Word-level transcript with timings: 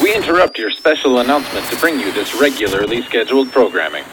We 0.00 0.14
interrupt 0.14 0.58
your 0.58 0.70
special 0.70 1.18
announcement 1.18 1.66
to 1.66 1.76
bring 1.76 2.00
you 2.00 2.10
this 2.12 2.34
regularly 2.40 3.02
scheduled 3.02 3.52
programming. 3.52 4.04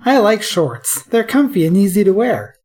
I 0.00 0.18
like 0.18 0.42
shorts. 0.42 1.02
They're 1.04 1.24
comfy 1.24 1.66
and 1.66 1.76
easy 1.76 2.04
to 2.04 2.12
wear. 2.12 2.57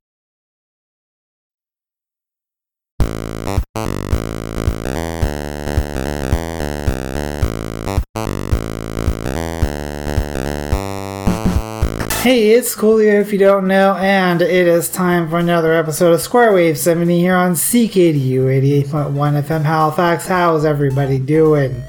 It's 12.64 12.78
Coolio 12.78 13.20
if 13.20 13.34
you 13.34 13.40
don't 13.40 13.68
know, 13.68 13.98
and 13.98 14.42
it 14.42 14.68
is 14.68 14.88
time 14.88 15.30
for 15.30 15.38
another 15.38 15.74
episode 15.74 16.14
of 16.14 16.22
Square 16.22 16.54
Wave 16.54 16.78
Symphony 16.78 17.20
here 17.20 17.36
on 17.36 17.56
CKDU 17.56 18.86
88.1 18.86 19.44
FM 19.44 19.64
Halifax. 19.64 20.28
How's 20.28 20.64
everybody 20.64 21.20
doing? 21.20 21.84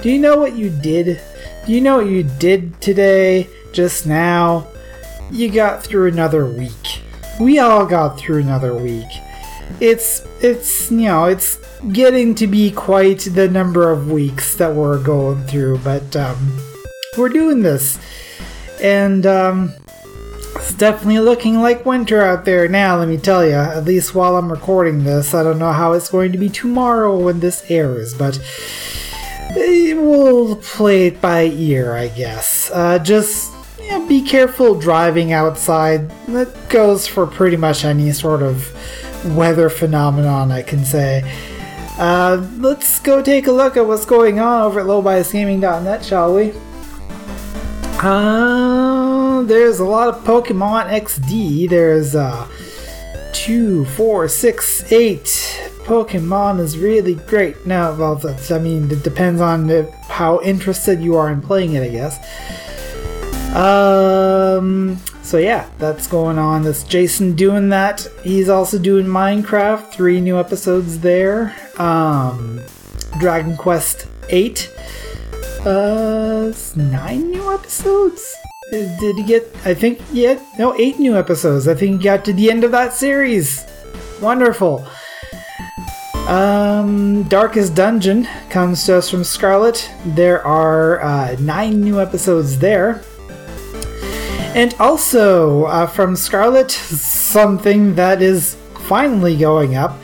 Do 0.00 0.10
you 0.10 0.18
know 0.18 0.38
what 0.38 0.56
you 0.56 0.70
did? 0.70 1.20
Do 1.66 1.72
you 1.72 1.82
know 1.82 1.98
what 1.98 2.06
you 2.06 2.22
did 2.22 2.80
today, 2.80 3.46
just 3.74 4.06
now? 4.06 4.66
You 5.30 5.50
got 5.50 5.84
through 5.84 6.08
another 6.08 6.46
week. 6.46 7.02
We 7.38 7.58
all 7.58 7.84
got 7.84 8.18
through 8.18 8.38
another 8.40 8.74
week. 8.74 9.10
It's, 9.80 10.26
it's, 10.40 10.90
you 10.90 11.08
know, 11.08 11.26
it's 11.26 11.58
getting 11.92 12.34
to 12.36 12.46
be 12.46 12.70
quite 12.70 13.20
the 13.20 13.50
number 13.50 13.90
of 13.92 14.10
weeks 14.10 14.54
that 14.54 14.74
we're 14.74 14.98
going 14.98 15.44
through, 15.44 15.76
but, 15.80 16.16
um, 16.16 16.58
we're 17.18 17.28
doing 17.28 17.60
this 17.60 17.98
and 18.80 19.26
um, 19.26 19.74
definitely 20.78 21.20
looking 21.20 21.60
like 21.60 21.86
winter 21.86 22.22
out 22.22 22.44
there 22.44 22.68
now, 22.68 22.98
let 22.98 23.08
me 23.08 23.18
tell 23.18 23.44
you. 23.46 23.54
At 23.54 23.84
least 23.84 24.14
while 24.14 24.36
I'm 24.36 24.50
recording 24.50 25.04
this. 25.04 25.34
I 25.34 25.42
don't 25.42 25.58
know 25.58 25.72
how 25.72 25.92
it's 25.92 26.08
going 26.08 26.32
to 26.32 26.38
be 26.38 26.48
tomorrow 26.48 27.16
when 27.18 27.40
this 27.40 27.64
airs, 27.70 28.14
but 28.14 28.38
we'll 29.54 30.56
play 30.56 31.08
it 31.08 31.20
by 31.20 31.44
ear, 31.44 31.94
I 31.94 32.08
guess. 32.08 32.70
Uh, 32.72 32.98
just 32.98 33.52
be 34.08 34.22
careful 34.22 34.78
driving 34.78 35.32
outside. 35.32 36.10
That 36.28 36.68
goes 36.68 37.06
for 37.06 37.26
pretty 37.26 37.56
much 37.56 37.84
any 37.84 38.12
sort 38.12 38.42
of 38.42 38.72
weather 39.36 39.68
phenomenon, 39.68 40.52
I 40.52 40.62
can 40.62 40.84
say. 40.84 41.22
Uh, 41.98 42.46
let's 42.58 42.98
go 43.00 43.22
take 43.22 43.46
a 43.46 43.52
look 43.52 43.76
at 43.76 43.86
what's 43.86 44.04
going 44.04 44.38
on 44.38 44.62
over 44.62 44.80
at 44.80 44.86
lowbiasgaming.net, 44.86 46.04
shall 46.04 46.34
we? 46.34 46.52
Uh, 47.98 48.85
there's 49.44 49.78
a 49.80 49.84
lot 49.84 50.08
of 50.08 50.24
Pokemon 50.24 50.90
XD. 50.90 51.68
There's 51.68 52.14
uh, 52.14 52.48
two, 53.32 53.84
four, 53.84 54.28
six, 54.28 54.90
eight. 54.92 55.24
Pokemon 55.84 56.60
is 56.60 56.78
really 56.78 57.14
great. 57.14 57.66
Now, 57.66 57.94
well, 57.94 58.16
that's, 58.16 58.50
I 58.50 58.58
mean, 58.58 58.90
it 58.90 59.02
depends 59.02 59.40
on 59.40 59.68
how 60.08 60.40
interested 60.42 61.00
you 61.00 61.16
are 61.16 61.30
in 61.30 61.40
playing 61.40 61.74
it, 61.74 61.82
I 61.82 61.88
guess. 61.88 62.18
Um, 63.56 64.98
so 65.22 65.38
yeah, 65.38 65.68
that's 65.78 66.06
going 66.06 66.38
on. 66.38 66.62
That's 66.62 66.82
Jason 66.82 67.34
doing 67.34 67.68
that. 67.70 68.06
He's 68.22 68.48
also 68.48 68.78
doing 68.78 69.06
Minecraft. 69.06 69.92
Three 69.92 70.20
new 70.20 70.38
episodes 70.38 71.00
there. 71.00 71.54
Um, 71.78 72.60
Dragon 73.18 73.56
Quest 73.56 74.06
Eight 74.28 74.72
uh, 75.66 76.52
nine 76.76 77.30
new 77.30 77.52
episodes? 77.52 78.36
Did 78.70 79.16
he 79.16 79.22
get, 79.22 79.44
I 79.64 79.74
think, 79.74 80.00
yeah, 80.12 80.40
no, 80.58 80.74
eight 80.78 80.98
new 80.98 81.16
episodes. 81.16 81.68
I 81.68 81.74
think 81.74 81.98
he 81.98 82.04
got 82.04 82.24
to 82.24 82.32
the 82.32 82.50
end 82.50 82.64
of 82.64 82.72
that 82.72 82.92
series. 82.92 83.64
Wonderful. 84.20 84.84
Um, 86.26 87.22
Darkest 87.24 87.76
Dungeon 87.76 88.26
comes 88.50 88.84
to 88.86 88.96
us 88.96 89.08
from 89.08 89.22
Scarlet. 89.22 89.88
There 90.04 90.44
are 90.44 91.00
uh, 91.00 91.36
nine 91.38 91.80
new 91.80 92.00
episodes 92.00 92.58
there. 92.58 93.02
And 94.56 94.74
also 94.80 95.66
uh, 95.66 95.86
from 95.86 96.16
Scarlet, 96.16 96.72
something 96.72 97.94
that 97.94 98.20
is 98.20 98.56
finally 98.88 99.36
going 99.36 99.76
up. 99.76 99.96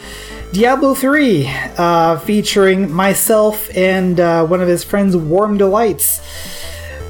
Diablo 0.52 0.94
3, 0.94 1.48
uh, 1.78 2.18
featuring 2.20 2.92
myself 2.92 3.74
and 3.74 4.20
uh, 4.20 4.46
one 4.46 4.60
of 4.60 4.68
his 4.68 4.84
friends, 4.84 5.16
Warm 5.16 5.56
Delights, 5.56 6.20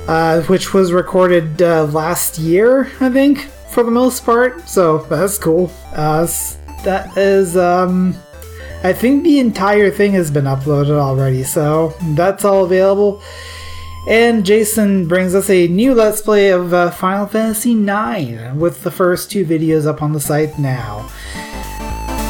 uh, 0.09 0.43
which 0.43 0.75
was 0.75 0.93
recorded 0.93 1.63
uh, 1.63 1.85
last 1.85 2.39
year, 2.39 2.91
I 3.01 3.11
think, 3.11 3.41
for 3.71 3.83
the 3.83 3.91
most 3.91 4.25
part. 4.25 4.69
So 4.69 4.99
that's 4.99 5.39
cool. 5.39 5.73
Uh, 5.93 6.27
that 6.85 7.17
is, 7.17 7.57
um, 7.57 8.15
I 8.83 8.93
think 8.93 9.25
the 9.25 9.39
entire 9.39 9.91
thing 9.91 10.13
has 10.13 10.31
been 10.31 10.45
uploaded 10.45 10.99
already, 10.99 11.45
so 11.45 11.95
that's 12.15 12.45
all 12.45 12.65
available. 12.65 13.23
And 14.09 14.45
Jason 14.45 15.07
brings 15.07 15.35
us 15.35 15.49
a 15.49 15.69
new 15.69 15.95
Let's 15.95 16.21
Play 16.21 16.51
of 16.51 16.75
uh, 16.75 16.91
Final 16.91 17.27
Fantasy 17.27 17.73
IX 17.73 18.55
with 18.57 18.83
the 18.83 18.91
first 18.91 19.31
two 19.31 19.45
videos 19.47 19.87
up 19.87 20.03
on 20.03 20.13
the 20.13 20.21
site 20.21 20.59
now. 20.59 21.09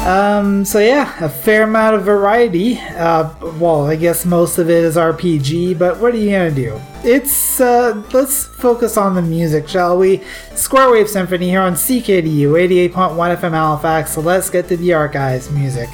Um, 0.03 0.65
so 0.65 0.79
yeah, 0.79 1.23
a 1.23 1.29
fair 1.29 1.63
amount 1.63 1.95
of 1.95 2.03
variety. 2.03 2.77
Uh, 2.77 3.33
well, 3.57 3.87
I 3.87 3.95
guess 3.95 4.25
most 4.25 4.57
of 4.57 4.69
it 4.69 4.83
is 4.83 4.97
RPG, 4.97 5.79
but 5.79 5.97
what 5.99 6.13
are 6.13 6.17
you 6.17 6.31
gonna 6.31 6.51
do? 6.51 6.79
It's, 7.05 7.61
uh, 7.61 8.03
let's 8.11 8.43
focus 8.43 8.97
on 8.97 9.15
the 9.15 9.21
music, 9.21 9.69
shall 9.69 9.97
we? 9.97 10.21
Square 10.55 10.91
Wave 10.91 11.09
Symphony 11.09 11.49
here 11.49 11.61
on 11.61 11.75
CKDU 11.75 12.51
88.1 12.91 13.37
FM 13.37 13.51
Halifax, 13.51 14.13
so 14.13 14.19
let's 14.19 14.49
get 14.49 14.67
to 14.67 14.75
the 14.75 14.93
archives 14.93 15.49
music. 15.51 15.89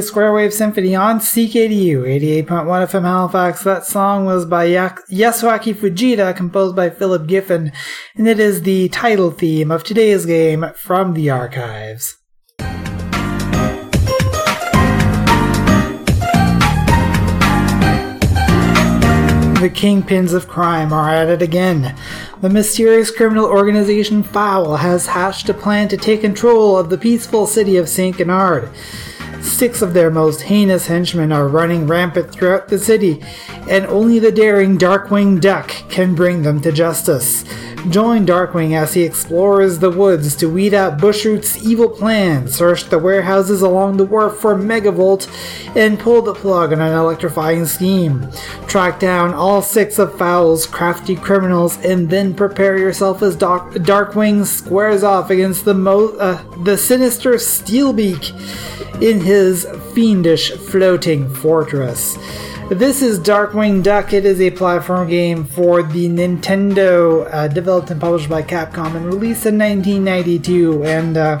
To 0.00 0.06
Square 0.06 0.32
Wave 0.32 0.54
Symphony 0.54 0.94
on 0.94 1.20
CKDU 1.20 2.04
88.1 2.46 2.46
FM 2.46 3.02
Halifax. 3.02 3.62
That 3.64 3.84
song 3.84 4.24
was 4.24 4.46
by 4.46 4.66
Yasuaki 4.66 5.74
Fujita, 5.74 6.34
composed 6.34 6.74
by 6.74 6.88
Philip 6.88 7.26
Giffen, 7.26 7.70
and 8.16 8.26
it 8.26 8.40
is 8.40 8.62
the 8.62 8.88
title 8.88 9.30
theme 9.30 9.70
of 9.70 9.84
today's 9.84 10.24
game 10.24 10.64
from 10.74 11.12
the 11.12 11.28
archives. 11.28 12.16
The 19.58 19.68
kingpins 19.68 20.32
of 20.32 20.48
crime 20.48 20.94
are 20.94 21.10
at 21.10 21.28
it 21.28 21.42
again. 21.42 21.94
The 22.40 22.48
mysterious 22.48 23.10
criminal 23.10 23.44
organization 23.44 24.22
Fowl 24.22 24.76
has 24.76 25.04
hatched 25.08 25.50
a 25.50 25.54
plan 25.54 25.88
to 25.88 25.98
take 25.98 26.22
control 26.22 26.78
of 26.78 26.88
the 26.88 26.96
peaceful 26.96 27.46
city 27.46 27.76
of 27.76 27.86
St. 27.86 28.16
Canard. 28.16 28.70
Six 29.42 29.82
of 29.82 29.94
their 29.94 30.10
most 30.10 30.42
heinous 30.42 30.86
henchmen 30.86 31.32
are 31.32 31.48
running 31.48 31.86
rampant 31.86 32.30
throughout 32.30 32.68
the 32.68 32.78
city, 32.78 33.22
and 33.68 33.86
only 33.86 34.18
the 34.18 34.32
daring 34.32 34.78
Darkwing 34.78 35.40
Duck 35.40 35.68
can 35.88 36.14
bring 36.14 36.42
them 36.42 36.60
to 36.60 36.72
justice. 36.72 37.44
Join 37.88 38.26
Darkwing 38.26 38.74
as 38.76 38.92
he 38.92 39.02
explores 39.02 39.78
the 39.78 39.90
woods 39.90 40.36
to 40.36 40.50
weed 40.50 40.74
out 40.74 40.98
Bushroot's 40.98 41.64
evil 41.64 41.88
plans, 41.88 42.54
search 42.54 42.84
the 42.84 42.98
warehouses 42.98 43.62
along 43.62 43.96
the 43.96 44.04
wharf 44.04 44.38
for 44.38 44.54
Megavolt, 44.54 45.26
and 45.74 45.98
pull 45.98 46.20
the 46.20 46.34
plug 46.34 46.74
on 46.74 46.80
an 46.80 46.92
electrifying 46.92 47.64
scheme. 47.64 48.28
Track 48.66 49.00
down 49.00 49.32
all 49.32 49.62
six 49.62 49.98
of 49.98 50.16
Fowl's 50.18 50.66
crafty 50.66 51.16
criminals, 51.16 51.78
and 51.78 52.10
then 52.10 52.34
prepare 52.34 52.76
yourself 52.76 53.22
as 53.22 53.36
Dark- 53.36 53.72
Darkwing 53.72 54.44
squares 54.44 55.02
off 55.02 55.30
against 55.30 55.64
the 55.64 55.74
mo- 55.74 56.16
uh, 56.18 56.42
the 56.64 56.76
sinister 56.76 57.34
Steelbeak. 57.34 58.32
in 59.00 59.20
his 59.30 59.64
fiendish 59.94 60.50
floating 60.50 61.32
fortress. 61.32 62.18
This 62.68 63.00
is 63.00 63.20
Darkwing 63.20 63.80
Duck. 63.80 64.12
It 64.12 64.24
is 64.24 64.40
a 64.40 64.50
platform 64.50 65.08
game 65.08 65.44
for 65.44 65.84
the 65.84 66.08
Nintendo, 66.08 67.32
uh, 67.32 67.46
developed 67.46 67.92
and 67.92 68.00
published 68.00 68.28
by 68.28 68.42
Capcom 68.42 68.96
and 68.96 69.06
released 69.06 69.46
in 69.46 69.56
1992. 69.56 70.82
And 70.82 71.16
uh, 71.16 71.40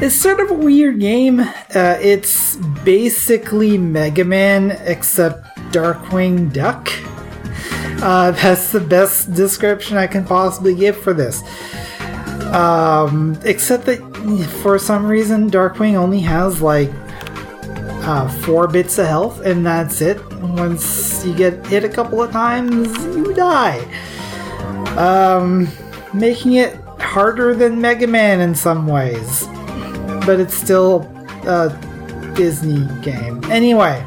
it's 0.00 0.14
sort 0.14 0.38
of 0.38 0.52
a 0.52 0.54
weird 0.54 1.00
game. 1.00 1.40
Uh, 1.40 1.98
it's 2.00 2.54
basically 2.84 3.76
Mega 3.76 4.24
Man, 4.24 4.78
except 4.84 5.44
Darkwing 5.72 6.52
Duck. 6.52 6.88
Uh, 8.00 8.30
that's 8.30 8.70
the 8.70 8.80
best 8.80 9.34
description 9.34 9.96
I 9.96 10.06
can 10.06 10.24
possibly 10.24 10.76
give 10.76 10.96
for 10.96 11.12
this. 11.12 11.42
Um, 12.52 13.36
except 13.44 13.86
that 13.86 14.07
for 14.62 14.78
some 14.78 15.06
reason, 15.06 15.50
Darkwing 15.50 15.94
only 15.94 16.20
has 16.20 16.60
like 16.60 16.90
uh, 18.06 18.28
four 18.42 18.68
bits 18.68 18.98
of 18.98 19.06
health, 19.06 19.40
and 19.40 19.64
that's 19.64 20.00
it. 20.00 20.18
Once 20.40 21.24
you 21.24 21.34
get 21.34 21.66
hit 21.66 21.84
a 21.84 21.88
couple 21.88 22.22
of 22.22 22.30
times, 22.30 22.92
you 23.16 23.34
die. 23.34 23.78
Um, 24.96 25.68
making 26.12 26.54
it 26.54 26.76
harder 27.00 27.54
than 27.54 27.80
Mega 27.80 28.06
Man 28.06 28.40
in 28.40 28.54
some 28.54 28.86
ways, 28.86 29.46
but 30.26 30.40
it's 30.40 30.54
still 30.54 31.02
a 31.46 31.70
Disney 32.34 32.86
game. 33.02 33.42
Anyway. 33.44 34.04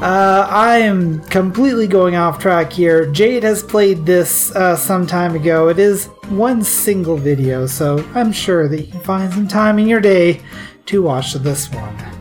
Uh, 0.00 0.46
I 0.48 0.78
am 0.78 1.20
completely 1.24 1.88
going 1.88 2.14
off 2.14 2.38
track 2.38 2.72
here. 2.72 3.10
Jade 3.10 3.42
has 3.42 3.64
played 3.64 4.06
this 4.06 4.54
uh, 4.54 4.76
some 4.76 5.08
time 5.08 5.34
ago. 5.34 5.68
It 5.68 5.80
is 5.80 6.06
one 6.28 6.62
single 6.62 7.16
video, 7.16 7.66
so 7.66 7.98
I'm 8.14 8.30
sure 8.30 8.68
that 8.68 8.80
you 8.80 8.92
can 8.92 9.00
find 9.00 9.32
some 9.32 9.48
time 9.48 9.76
in 9.80 9.88
your 9.88 10.00
day 10.00 10.40
to 10.86 11.02
watch 11.02 11.32
this 11.34 11.68
one. 11.72 12.17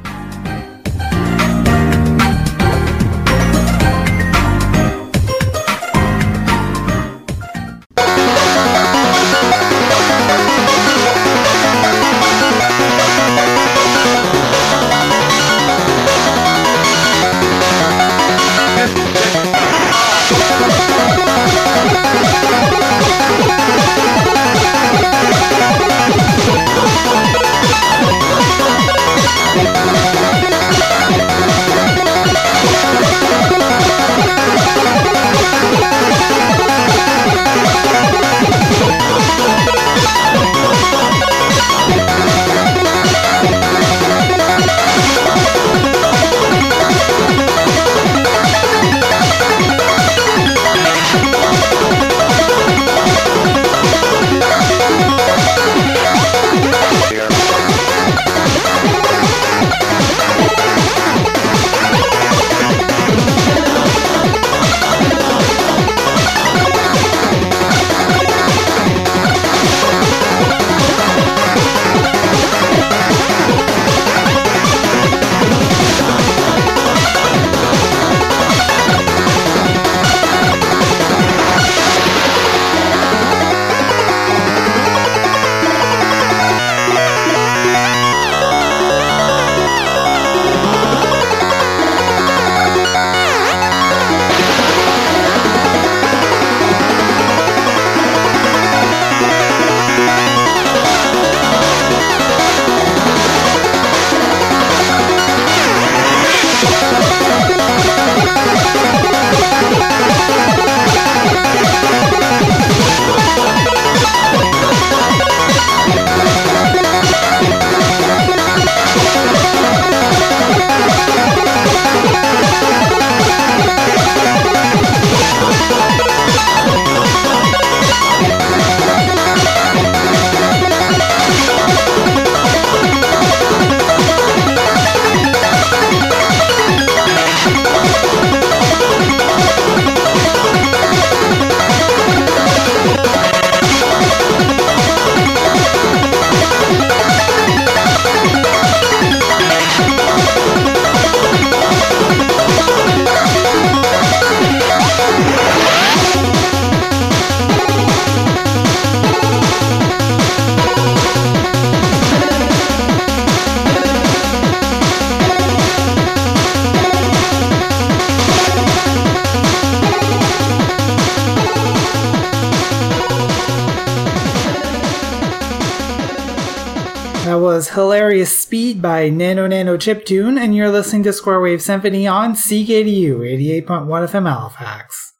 Hilarious 177.77 178.39
Speed 178.39 178.81
by 178.81 179.07
Nano 179.07 179.45
Nano 179.45 179.77
Chiptune, 179.77 180.39
and 180.39 180.55
you're 180.55 180.71
listening 180.71 181.03
to 181.03 181.13
Square 181.13 181.41
Wave 181.41 181.61
Symphony 181.61 182.07
on 182.07 182.33
CKDU 182.33 183.19
88.1 183.19 183.85
FM 183.85 184.27
Halifax. 184.27 185.13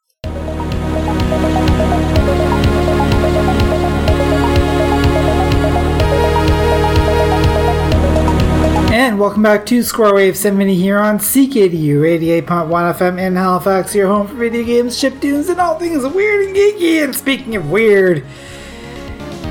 And 8.92 9.20
welcome 9.20 9.44
back 9.44 9.64
to 9.68 9.84
Square 9.84 10.16
Wave 10.16 10.36
Symphony 10.36 10.74
here 10.74 10.98
on 10.98 11.20
CKDU 11.20 12.42
88.1 12.44 12.44
FM 12.48 13.20
in 13.20 13.36
Halifax, 13.36 13.94
your 13.94 14.08
home 14.08 14.26
for 14.26 14.34
video 14.34 14.64
games, 14.64 15.00
chiptunes, 15.00 15.52
and 15.52 15.60
all 15.60 15.78
things 15.78 16.04
weird 16.08 16.48
and 16.48 16.56
geeky. 16.56 17.04
And 17.04 17.16
speaking 17.16 17.56
of 17.56 17.70
weird, 17.70 18.26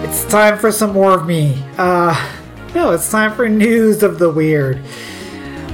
it's 0.03 0.25
time 0.25 0.59
for 0.59 0.73
some 0.73 0.91
more 0.91 1.13
of 1.13 1.25
me. 1.25 1.57
Uh, 1.79 2.43
no, 2.77 2.91
it's 2.91 3.11
time 3.11 3.33
for 3.33 3.49
news 3.49 4.03
of 4.03 4.19
the 4.19 4.29
weird. 4.29 4.85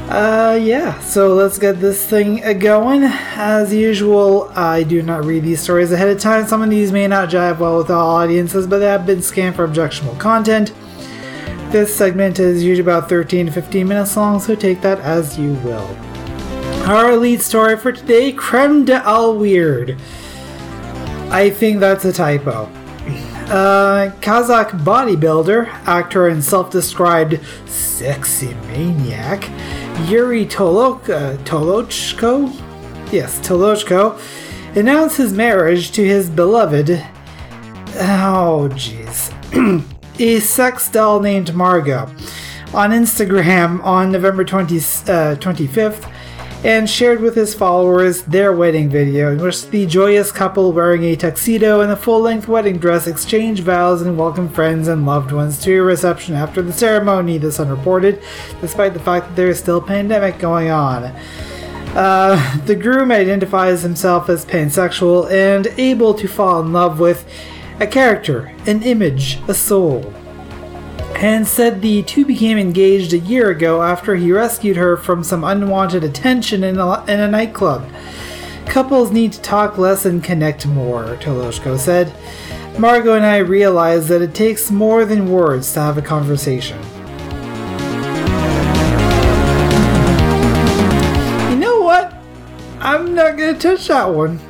Uh, 0.08 0.56
yeah, 0.62 1.00
so 1.00 1.34
let's 1.34 1.58
get 1.58 1.80
this 1.80 2.06
thing 2.06 2.36
going. 2.60 3.02
As 3.02 3.74
usual, 3.74 4.52
I 4.54 4.84
do 4.84 5.02
not 5.02 5.24
read 5.24 5.42
these 5.42 5.60
stories 5.60 5.90
ahead 5.90 6.10
of 6.10 6.20
time. 6.20 6.46
Some 6.46 6.62
of 6.62 6.70
these 6.70 6.92
may 6.92 7.08
not 7.08 7.28
jive 7.28 7.58
well 7.58 7.78
with 7.78 7.90
all 7.90 8.08
audiences, 8.08 8.68
but 8.68 8.78
they 8.78 8.86
have 8.86 9.04
been 9.04 9.20
scanned 9.20 9.56
for 9.56 9.64
objectionable 9.64 10.14
content. 10.14 10.72
This 11.72 11.92
segment 11.92 12.38
is 12.38 12.62
usually 12.62 12.88
about 12.88 13.08
13 13.08 13.46
to 13.46 13.52
15 13.52 13.88
minutes 13.88 14.16
long, 14.16 14.38
so 14.38 14.54
take 14.54 14.80
that 14.82 15.00
as 15.00 15.36
you 15.36 15.54
will. 15.54 15.96
Our 16.86 17.16
lead 17.16 17.42
story 17.42 17.76
for 17.78 17.90
today 17.90 18.30
Creme 18.32 18.84
de 18.84 18.94
Al 18.94 19.36
Weird. 19.36 19.96
I 21.32 21.50
think 21.50 21.80
that's 21.80 22.04
a 22.04 22.12
typo. 22.12 22.70
Uh, 23.50 24.10
Kazakh 24.20 24.70
bodybuilder, 24.82 25.66
actor, 25.86 26.28
and 26.28 26.42
self 26.42 26.70
described 26.70 27.40
sexy 27.66 28.54
maniac, 28.68 29.48
Yuri 30.08 30.46
Tolok, 30.46 31.08
uh, 31.08 31.36
Tolochko? 31.44 32.52
Yes, 33.12 33.38
Tolochko, 33.40 34.20
announced 34.76 35.16
his 35.16 35.32
marriage 35.32 35.92
to 35.92 36.04
his 36.04 36.30
beloved. 36.30 36.90
Oh, 37.94 38.70
jeez. 38.72 39.32
a 40.18 40.40
sex 40.40 40.90
doll 40.90 41.20
named 41.20 41.54
Margot 41.54 42.08
on 42.74 42.90
Instagram 42.90 43.82
on 43.84 44.10
November 44.10 44.44
20, 44.44 44.76
uh, 44.76 44.80
25th 45.36 46.11
and 46.64 46.88
shared 46.88 47.20
with 47.20 47.34
his 47.34 47.54
followers 47.54 48.22
their 48.22 48.52
wedding 48.52 48.88
video, 48.88 49.32
in 49.32 49.42
which 49.42 49.68
the 49.70 49.84
joyous 49.86 50.30
couple 50.30 50.72
wearing 50.72 51.02
a 51.02 51.16
tuxedo 51.16 51.80
and 51.80 51.90
a 51.90 51.96
full 51.96 52.20
length 52.20 52.46
wedding 52.46 52.78
dress 52.78 53.08
exchange 53.08 53.60
vows 53.60 54.00
and 54.00 54.16
welcome 54.16 54.48
friends 54.48 54.86
and 54.86 55.04
loved 55.04 55.32
ones 55.32 55.58
to 55.58 55.76
a 55.76 55.82
reception 55.82 56.34
after 56.34 56.62
the 56.62 56.72
ceremony, 56.72 57.36
the 57.36 57.50
Sun 57.50 57.68
reported, 57.68 58.22
despite 58.60 58.94
the 58.94 59.00
fact 59.00 59.26
that 59.26 59.36
there 59.36 59.48
is 59.48 59.58
still 59.58 59.78
a 59.78 59.84
pandemic 59.84 60.38
going 60.38 60.70
on. 60.70 61.04
Uh, 61.94 62.58
the 62.64 62.76
groom 62.76 63.10
identifies 63.10 63.82
himself 63.82 64.28
as 64.28 64.46
pansexual 64.46 65.30
and 65.30 65.66
able 65.78 66.14
to 66.14 66.28
fall 66.28 66.60
in 66.60 66.72
love 66.72 67.00
with 67.00 67.28
a 67.80 67.86
character, 67.86 68.54
an 68.66 68.82
image, 68.84 69.38
a 69.48 69.54
soul 69.54 70.14
and 71.22 71.46
said 71.46 71.80
the 71.80 72.02
two 72.02 72.24
became 72.24 72.58
engaged 72.58 73.12
a 73.12 73.18
year 73.18 73.50
ago 73.50 73.80
after 73.80 74.16
he 74.16 74.32
rescued 74.32 74.76
her 74.76 74.96
from 74.96 75.22
some 75.22 75.44
unwanted 75.44 76.02
attention 76.02 76.64
in 76.64 76.78
a, 76.78 77.04
in 77.04 77.20
a 77.20 77.28
nightclub. 77.28 77.88
Couples 78.66 79.12
need 79.12 79.32
to 79.32 79.40
talk 79.40 79.78
less 79.78 80.04
and 80.04 80.24
connect 80.24 80.66
more, 80.66 81.16
Toloshko 81.20 81.78
said. 81.78 82.12
Margot 82.76 83.14
and 83.14 83.24
I 83.24 83.36
realize 83.36 84.08
that 84.08 84.20
it 84.20 84.34
takes 84.34 84.72
more 84.72 85.04
than 85.04 85.30
words 85.30 85.72
to 85.74 85.80
have 85.80 85.96
a 85.96 86.02
conversation. 86.02 86.78
You 91.52 91.58
know 91.60 91.82
what? 91.82 92.14
I'm 92.80 93.14
not 93.14 93.36
gonna 93.36 93.56
touch 93.56 93.86
that 93.86 94.12
one. 94.12 94.40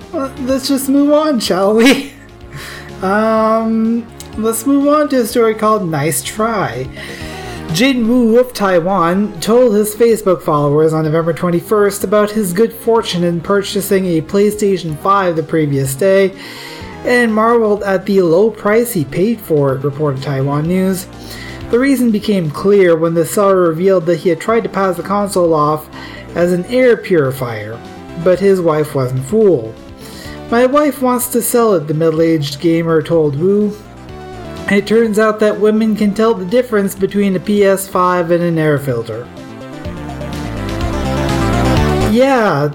Let's 0.47 0.69
just 0.69 0.89
move 0.89 1.13
on, 1.13 1.39
shall 1.39 1.75
we? 1.75 2.13
Um, 3.03 4.07
let's 4.39 4.67
move 4.67 4.87
on 4.89 5.09
to 5.11 5.21
a 5.21 5.27
story 5.27 5.55
called 5.55 5.89
Nice 5.89 6.23
Try. 6.23 6.89
Jin 7.73 8.09
Wu 8.09 8.39
of 8.39 8.53
Taiwan 8.53 9.39
told 9.41 9.75
his 9.75 9.95
Facebook 9.95 10.43
followers 10.43 10.93
on 10.93 11.05
November 11.05 11.33
21st 11.33 12.05
about 12.05 12.31
his 12.31 12.53
good 12.53 12.73
fortune 12.73 13.25
in 13.25 13.41
purchasing 13.41 14.07
a 14.07 14.23
PlayStation 14.23 14.99
5 14.99 15.37
the 15.37 15.43
previous 15.43 15.95
day 15.95 16.39
and 17.05 17.35
marveled 17.35 17.83
at 17.83 18.07
the 18.07 18.23
low 18.23 18.51
price 18.51 18.93
he 18.93 19.05
paid 19.05 19.41
for 19.41 19.75
it, 19.75 19.85
reported 19.85 20.23
Taiwan 20.23 20.67
News. 20.67 21.07
The 21.71 21.79
reason 21.79 22.11
became 22.11 22.51
clear 22.51 22.97
when 22.97 23.15
the 23.15 23.25
seller 23.25 23.61
revealed 23.61 24.07
that 24.07 24.21
he 24.21 24.29
had 24.29 24.41
tried 24.41 24.63
to 24.65 24.69
pass 24.69 24.97
the 24.97 25.03
console 25.03 25.55
off 25.55 25.89
as 26.37 26.53
an 26.53 26.65
air 26.67 26.97
purifier, 26.97 27.81
but 28.23 28.39
his 28.39 28.61
wife 28.61 28.95
wasn't 28.95 29.25
fooled. 29.25 29.75
My 30.51 30.67
wife 30.67 31.01
wants 31.01 31.29
to 31.29 31.43
sell 31.43 31.75
it, 31.75 31.87
the 31.87 31.95
middle 31.95 32.21
aged 32.21 32.61
gamer 32.61 33.03
told 33.03 33.37
Wu. 33.37 33.75
It 34.71 34.87
turns 34.87 35.19
out 35.19 35.39
that 35.41 35.61
women 35.61 35.97
can 35.97 36.15
tell 36.15 36.33
the 36.33 36.47
difference 36.47 36.95
between 36.95 37.37
a 37.37 37.41
PS5 37.41 38.31
and 38.31 38.43
an 38.43 38.57
air 38.57 38.79
filter. 38.79 39.27
Yeah, 42.11 42.73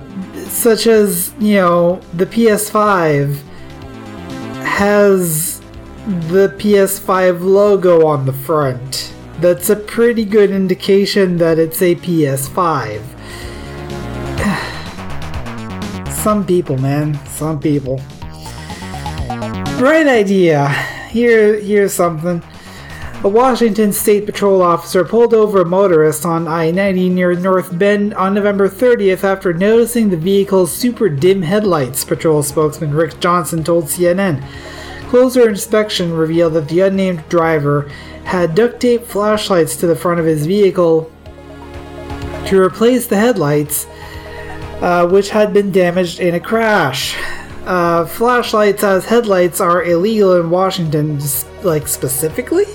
such 0.47 0.85
as, 0.85 1.33
you 1.39 1.55
know, 1.55 1.99
the 2.13 2.25
PS5 2.25 3.41
has 4.63 5.59
the 6.29 6.53
PS5 6.59 7.41
logo 7.41 8.05
on 8.05 8.27
the 8.27 8.33
front. 8.33 9.13
That's 9.39 9.69
a 9.71 9.75
pretty 9.75 10.25
good 10.25 10.51
indication 10.51 11.37
that 11.37 11.57
it's 11.57 11.81
a 11.81 11.95
PS5. 11.95 13.01
Some 16.13 16.45
people, 16.45 16.77
man. 16.77 17.15
Some 17.27 17.59
people. 17.59 18.01
Right 19.79 20.05
idea 20.05 20.96
here, 21.07 21.59
here's 21.59 21.93
something. 21.93 22.43
A 23.23 23.29
Washington 23.29 23.91
State 23.93 24.27
Patrol 24.27 24.61
officer 24.61 25.03
pulled 25.03 25.33
over 25.33 25.61
a 25.61 25.65
motorist 25.65 26.23
on 26.23 26.47
I 26.47 26.69
90 26.69 27.09
near 27.09 27.33
North 27.33 27.77
Bend 27.77 28.13
on 28.13 28.35
November 28.35 28.69
30th 28.69 29.23
after 29.23 29.53
noticing 29.53 30.09
the 30.09 30.17
vehicle's 30.17 30.71
super 30.71 31.09
dim 31.09 31.41
headlights, 31.41 32.05
patrol 32.05 32.43
spokesman 32.43 32.93
Rick 32.93 33.19
Johnson 33.19 33.63
told 33.63 33.85
CNN. 33.85 34.47
Closer 35.09 35.49
inspection 35.49 36.13
revealed 36.13 36.53
that 36.53 36.69
the 36.69 36.81
unnamed 36.81 37.27
driver 37.27 37.89
had 38.23 38.53
duct 38.53 38.79
tape 38.79 39.03
flashlights 39.03 39.75
to 39.77 39.87
the 39.87 39.95
front 39.95 40.19
of 40.19 40.25
his 40.27 40.45
vehicle 40.45 41.11
to 42.45 42.61
replace 42.61 43.07
the 43.07 43.17
headlights, 43.17 43.87
uh, 44.81 45.07
which 45.07 45.31
had 45.31 45.53
been 45.53 45.71
damaged 45.71 46.19
in 46.19 46.35
a 46.35 46.39
crash 46.39 47.15
uh, 47.67 48.05
flashlights 48.05 48.83
as 48.83 49.05
headlights 49.05 49.59
are 49.59 49.83
illegal 49.83 50.39
in 50.39 50.49
Washington, 50.49 51.19
like 51.63 51.87
specifically? 51.87 52.65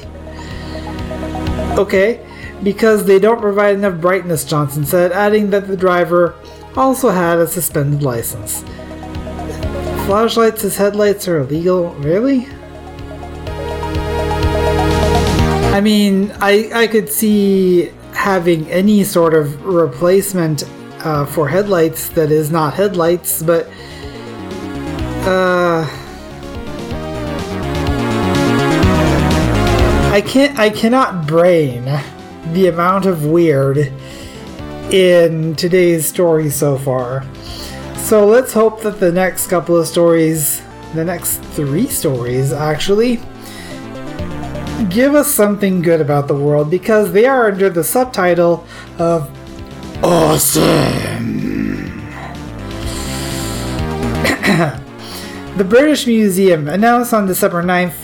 Okay, 1.79 2.25
because 2.63 3.07
they 3.07 3.19
don't 3.19 3.41
provide 3.41 3.75
enough 3.75 4.01
brightness, 4.01 4.45
Johnson 4.45 4.85
said, 4.85 5.11
adding 5.11 5.49
that 5.51 5.67
the 5.67 5.77
driver 5.77 6.35
also 6.77 7.09
had 7.09 7.39
a 7.39 7.47
suspended 7.47 8.03
license. 8.03 8.63
Flashlights 10.07 10.63
as 10.65 10.77
headlights 10.77 11.27
are 11.27 11.39
illegal? 11.39 11.95
Really? 11.95 12.47
I 15.73 15.81
mean, 15.81 16.33
I, 16.39 16.71
I 16.75 16.87
could 16.87 17.09
see 17.09 17.91
having 18.13 18.71
any 18.71 19.05
sort 19.05 19.33
of 19.33 19.65
replacement 19.65 20.65
uh, 21.05 21.25
for 21.25 21.49
headlights 21.49 22.11
that 22.11 22.31
is 22.31 22.51
not 22.51 22.75
headlights, 22.75 23.43
but 23.43 23.71
uh, 25.25 25.89
I 30.13 30.21
can't. 30.21 30.59
I 30.59 30.71
cannot 30.71 31.27
brain 31.27 31.85
the 32.53 32.67
amount 32.69 33.07
of 33.07 33.25
weird 33.25 33.79
in 34.91 35.55
today's 35.57 36.07
story 36.09 36.51
so 36.51 36.77
far. 36.77 37.25
So 37.97 38.27
let's 38.27 38.53
hope 38.53 38.83
that 38.83 39.01
the 39.01 39.13
next 39.13 39.47
couple 39.47 39.77
of 39.77 39.87
stories, 39.87 40.61
the 40.95 41.05
next 41.05 41.39
three 41.55 41.87
stories 41.87 42.53
actually, 42.53 43.21
give 44.91 45.15
us 45.15 45.33
something 45.33 45.83
good 45.83 46.01
about 46.01 46.29
the 46.29 46.35
world 46.35 46.71
because 46.71 47.13
they 47.13 47.27
are 47.27 47.51
under 47.51 47.71
the 47.71 47.85
subtitle 47.85 48.67
of 48.99 49.31
Awesome. 50.03 51.32
The 55.63 55.69
British 55.69 56.09
Museum 56.09 56.67
announced 56.67 57.15
on 57.15 57.29
December 57.29 57.63
9th, 57.63 57.95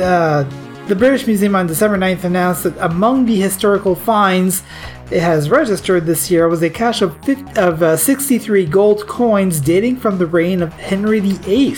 uh, 0.00 0.42
the 0.88 0.96
British 0.96 1.24
Museum 1.24 1.54
on 1.54 1.68
December 1.68 1.96
9th 1.96 2.24
announced 2.24 2.64
that 2.64 2.76
among 2.78 3.26
the 3.26 3.36
historical 3.40 3.94
finds 3.94 4.64
it 5.12 5.20
has 5.20 5.48
registered 5.48 6.04
this 6.04 6.28
year 6.32 6.48
was 6.48 6.64
a 6.64 6.68
cache 6.68 7.02
of, 7.02 7.16
50, 7.24 7.60
of 7.60 7.80
uh, 7.80 7.96
63 7.96 8.66
gold 8.66 9.06
coins 9.06 9.60
dating 9.60 9.98
from 9.98 10.18
the 10.18 10.26
reign 10.26 10.60
of 10.60 10.72
Henry 10.72 11.20
VIII, 11.20 11.76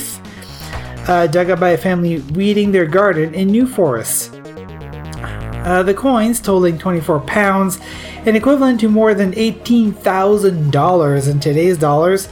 uh, 1.08 1.26
dug 1.26 1.50
up 1.50 1.60
by 1.60 1.72
a 1.72 1.76
family 1.76 2.20
weeding 2.32 2.72
their 2.72 2.86
garden 2.86 3.34
in 3.34 3.48
New 3.48 3.66
Forest. 3.66 4.32
Uh, 4.32 5.82
the 5.82 5.92
coins, 5.92 6.40
totaling 6.40 6.78
24 6.78 7.20
pounds 7.20 7.78
and 8.24 8.34
equivalent 8.34 8.80
to 8.80 8.88
more 8.88 9.12
than 9.12 9.32
$18,000 9.32 11.30
in 11.30 11.40
today's 11.40 11.76
dollars, 11.76 12.28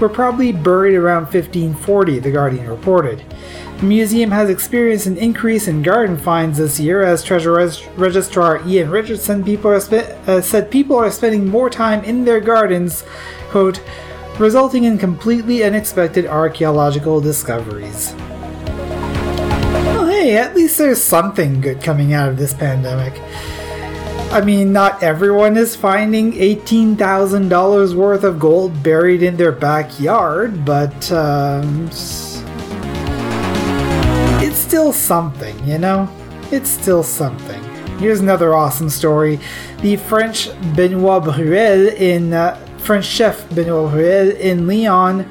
were 0.00 0.08
probably 0.08 0.52
buried 0.52 0.94
around 0.94 1.24
1540, 1.24 2.18
The 2.18 2.30
Guardian 2.30 2.68
reported. 2.68 3.22
The 3.78 3.86
museum 3.86 4.30
has 4.30 4.50
experienced 4.50 5.06
an 5.06 5.16
increase 5.16 5.68
in 5.68 5.82
garden 5.82 6.16
finds 6.16 6.58
this 6.58 6.78
year 6.78 7.02
as 7.02 7.22
Treasure 7.22 7.52
Res- 7.52 7.86
Registrar 7.96 8.66
Ian 8.66 8.90
Richardson 8.90 9.44
people 9.44 9.78
spe- 9.80 10.16
uh, 10.28 10.40
said 10.40 10.70
people 10.70 10.96
are 10.96 11.10
spending 11.10 11.48
more 11.48 11.70
time 11.70 12.04
in 12.04 12.24
their 12.24 12.40
gardens, 12.40 13.04
quote, 13.50 13.80
resulting 14.38 14.84
in 14.84 14.98
completely 14.98 15.62
unexpected 15.64 16.26
archaeological 16.26 17.20
discoveries. 17.20 18.14
Well, 18.66 20.06
hey, 20.08 20.36
at 20.36 20.54
least 20.54 20.78
there's 20.78 21.02
something 21.02 21.60
good 21.60 21.82
coming 21.82 22.12
out 22.12 22.28
of 22.28 22.36
this 22.36 22.52
pandemic. 22.54 23.14
I 24.32 24.40
mean, 24.42 24.72
not 24.72 25.02
everyone 25.02 25.56
is 25.56 25.74
finding 25.74 26.34
$18,000 26.34 27.94
worth 27.94 28.22
of 28.22 28.38
gold 28.38 28.80
buried 28.80 29.24
in 29.24 29.36
their 29.36 29.50
backyard, 29.50 30.64
but 30.64 31.10
um, 31.10 31.88
it's 34.40 34.56
still 34.56 34.92
something, 34.92 35.58
you 35.66 35.78
know? 35.78 36.08
It's 36.52 36.70
still 36.70 37.02
something. 37.02 37.60
Here's 37.98 38.20
another 38.20 38.54
awesome 38.54 38.88
story. 38.88 39.40
The 39.82 39.96
French 39.96 40.48
Benoit 40.76 41.24
Bruel 41.24 41.88
in 41.88 42.32
uh, 42.32 42.54
French 42.78 43.06
chef 43.06 43.52
Benoit 43.52 43.90
Bruel 43.90 44.30
in 44.36 44.68
Lyon 44.68 45.28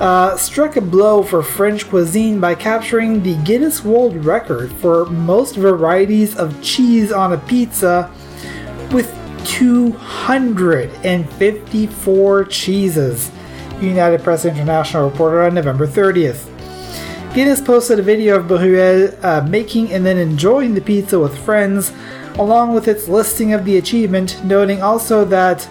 uh, 0.00 0.36
struck 0.36 0.76
a 0.76 0.80
blow 0.80 1.22
for 1.22 1.42
French 1.42 1.88
cuisine 1.88 2.40
by 2.40 2.54
capturing 2.54 3.22
the 3.22 3.36
Guinness 3.44 3.84
World 3.84 4.24
Record 4.24 4.72
for 4.72 5.04
most 5.06 5.56
varieties 5.56 6.36
of 6.36 6.62
cheese 6.62 7.12
on 7.12 7.32
a 7.32 7.38
pizza 7.38 8.10
with 8.92 9.10
254 9.46 12.44
cheeses. 12.44 13.32
United 13.80 14.22
Press 14.22 14.44
International 14.44 15.08
reported 15.08 15.46
on 15.46 15.54
November 15.54 15.86
30th. 15.86 16.52
Guinness 17.34 17.60
posted 17.60 17.98
a 17.98 18.02
video 18.02 18.36
of 18.36 18.46
Bruel 18.48 19.10
uh, 19.22 19.46
making 19.48 19.92
and 19.92 20.06
then 20.06 20.16
enjoying 20.16 20.74
the 20.74 20.80
pizza 20.80 21.18
with 21.18 21.36
friends, 21.38 21.92
along 22.36 22.72
with 22.74 22.88
its 22.88 23.08
listing 23.08 23.52
of 23.52 23.64
the 23.64 23.76
achievement, 23.76 24.42
noting 24.44 24.82
also 24.82 25.24
that, 25.26 25.68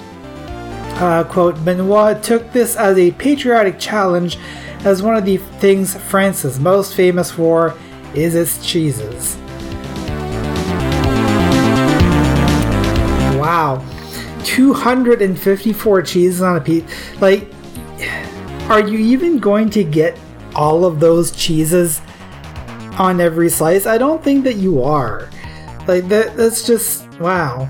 uh, 0.95 1.23
quote, 1.25 1.63
Benoit 1.65 2.21
took 2.23 2.51
this 2.51 2.75
as 2.75 2.97
a 2.97 3.11
patriotic 3.11 3.79
challenge, 3.79 4.37
as 4.85 5.01
one 5.01 5.15
of 5.15 5.25
the 5.25 5.37
things 5.37 5.95
France 5.95 6.45
is 6.45 6.59
most 6.59 6.95
famous 6.95 7.31
for 7.31 7.75
is 8.13 8.35
its 8.35 8.65
cheeses. 8.65 9.35
Wow. 13.37 13.85
254 14.45 16.01
cheeses 16.01 16.41
on 16.41 16.55
a 16.57 16.61
pizza. 16.61 16.87
Like, 17.19 17.51
are 18.69 18.79
you 18.79 18.97
even 18.97 19.39
going 19.39 19.69
to 19.71 19.83
get 19.83 20.17
all 20.55 20.85
of 20.85 20.99
those 20.99 21.31
cheeses 21.31 22.01
on 22.97 23.19
every 23.19 23.49
slice? 23.49 23.85
I 23.85 23.97
don't 23.97 24.23
think 24.23 24.43
that 24.45 24.55
you 24.55 24.81
are. 24.83 25.29
Like 25.87 26.07
that 26.07 26.35
that's 26.35 26.65
just 26.65 27.07
wow. 27.19 27.69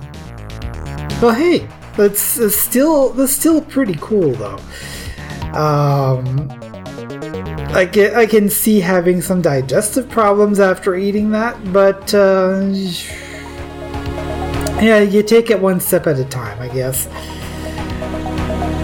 But 1.19 1.35
hey, 1.35 1.67
that's, 1.97 2.55
still 2.55 3.09
that's 3.11 3.33
still 3.33 3.61
pretty 3.61 3.95
cool 3.99 4.31
though. 4.33 4.59
Um 5.57 6.49
I 7.75 7.85
can, 7.85 8.15
I 8.15 8.25
can 8.25 8.49
see 8.49 8.79
having 8.79 9.21
some 9.21 9.41
digestive 9.41 10.09
problems 10.09 10.61
after 10.61 10.95
eating 10.95 11.31
that, 11.31 11.73
but 11.73 12.13
uh, 12.13 12.69
yeah, 14.81 15.01
you 15.01 15.21
take 15.21 15.49
it 15.49 15.59
one 15.59 15.81
step 15.81 16.07
at 16.07 16.17
a 16.17 16.23
time, 16.23 16.57
I 16.61 16.73
guess. 16.73 17.07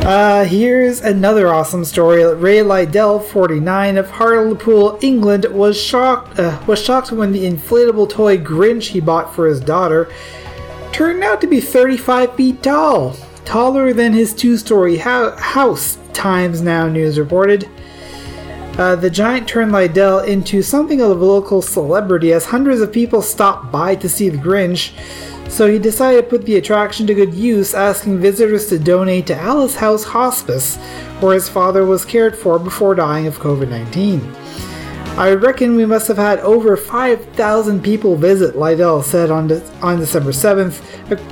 Uh, 0.04 0.44
here's 0.44 1.00
another 1.00 1.48
awesome 1.48 1.86
story. 1.86 2.26
Ray 2.36 2.58
Lydell, 2.58 3.24
49, 3.24 3.98
of 3.98 4.10
Hartlepool, 4.10 5.00
England, 5.02 5.46
was 5.46 5.80
shocked 5.80 6.38
uh, 6.38 6.62
was 6.68 6.84
shocked 6.84 7.14
when 7.14 7.32
the 7.32 7.46
inflatable 7.46 8.10
toy 8.10 8.38
Grinch 8.38 8.88
he 8.88 9.00
bought 9.00 9.34
for 9.34 9.48
his 9.48 9.62
daughter 9.62 10.12
turned 10.92 11.24
out 11.24 11.42
to 11.42 11.48
be 11.48 11.62
35 11.62 12.36
feet 12.36 12.64
tall, 12.64 13.16
taller 13.46 13.94
than 13.94 14.14
his 14.14 14.34
two-story 14.34 14.98
ho- 14.98 15.36
house. 15.38 15.98
Times 16.14 16.62
Now 16.62 16.88
News 16.88 17.18
reported. 17.18 17.70
Uh, 18.78 18.96
the 18.96 19.10
giant 19.10 19.48
turned 19.48 19.72
Lydell 19.72 20.28
into 20.28 20.62
something 20.62 21.02
of 21.02 21.10
a 21.10 21.26
local 21.26 21.62
celebrity 21.62 22.34
as 22.34 22.46
hundreds 22.46 22.82
of 22.82 22.92
people 22.92 23.22
stopped 23.22 23.72
by 23.72 23.96
to 23.96 24.08
see 24.08 24.30
the 24.30 24.38
Grinch 24.38 24.94
so 25.52 25.70
he 25.70 25.80
decided 25.80 26.22
to 26.22 26.30
put 26.30 26.46
the 26.46 26.56
attraction 26.56 27.06
to 27.08 27.14
good 27.14 27.34
use, 27.34 27.74
asking 27.74 28.20
visitors 28.20 28.68
to 28.68 28.80
donate 28.80 29.28
to 29.28 29.36
Alice 29.36 29.76
House 29.76 30.06
Hospice, 30.06 30.78
where 31.20 31.34
his 31.34 31.50
father 31.50 31.86
was 31.86 32.06
cared 32.06 32.38
for 32.38 32.58
before 32.58 32.96
dying 32.96 33.28
of 33.28 33.38
COVID 33.38 33.68
19. 33.68 34.22
I 35.18 35.34
reckon 35.34 35.76
we 35.76 35.86
must 35.86 36.08
have 36.08 36.18
had 36.18 36.40
over 36.40 36.76
5,000 36.78 37.84
people 37.84 38.16
visit, 38.16 38.56
Lydell 38.56 39.04
said 39.04 39.30
on, 39.30 39.48
de- 39.48 39.64
on 39.82 40.00
December 40.00 40.32
7th, 40.32 40.82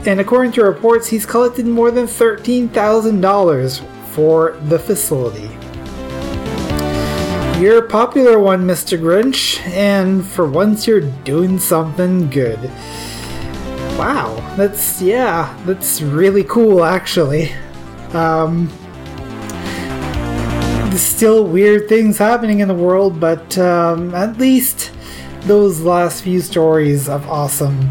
and 0.06 0.20
according 0.20 0.52
to 0.54 0.64
reports, 0.64 1.08
he's 1.08 1.26
collected 1.26 1.66
more 1.66 1.90
than 1.90 2.06
$13,000 2.06 3.86
for 4.10 4.58
the 4.66 4.78
facility. 4.78 5.50
You're 7.60 7.84
a 7.84 7.88
popular 7.88 8.38
one, 8.40 8.66
Mr. 8.66 8.98
Grinch, 9.00 9.60
and 9.68 10.26
for 10.26 10.48
once 10.48 10.86
you're 10.86 11.02
doing 11.24 11.58
something 11.60 12.30
good. 12.30 12.60
Wow, 13.98 14.36
that's 14.56 15.02
yeah, 15.02 15.58
that's 15.66 16.02
really 16.02 16.46
cool 16.46 16.86
actually. 16.86 17.52
Um, 18.14 18.72
there's 20.90 21.02
still 21.02 21.46
weird 21.46 21.88
things 21.88 22.18
happening 22.18 22.62
in 22.62 22.68
the 22.68 22.74
world, 22.74 23.20
but 23.20 23.58
um, 23.60 24.14
at 24.16 24.40
least 24.40 24.92
those 25.42 25.82
last 25.82 26.24
few 26.24 26.42
stories 26.42 27.08
of 27.08 27.28
awesome 27.30 27.88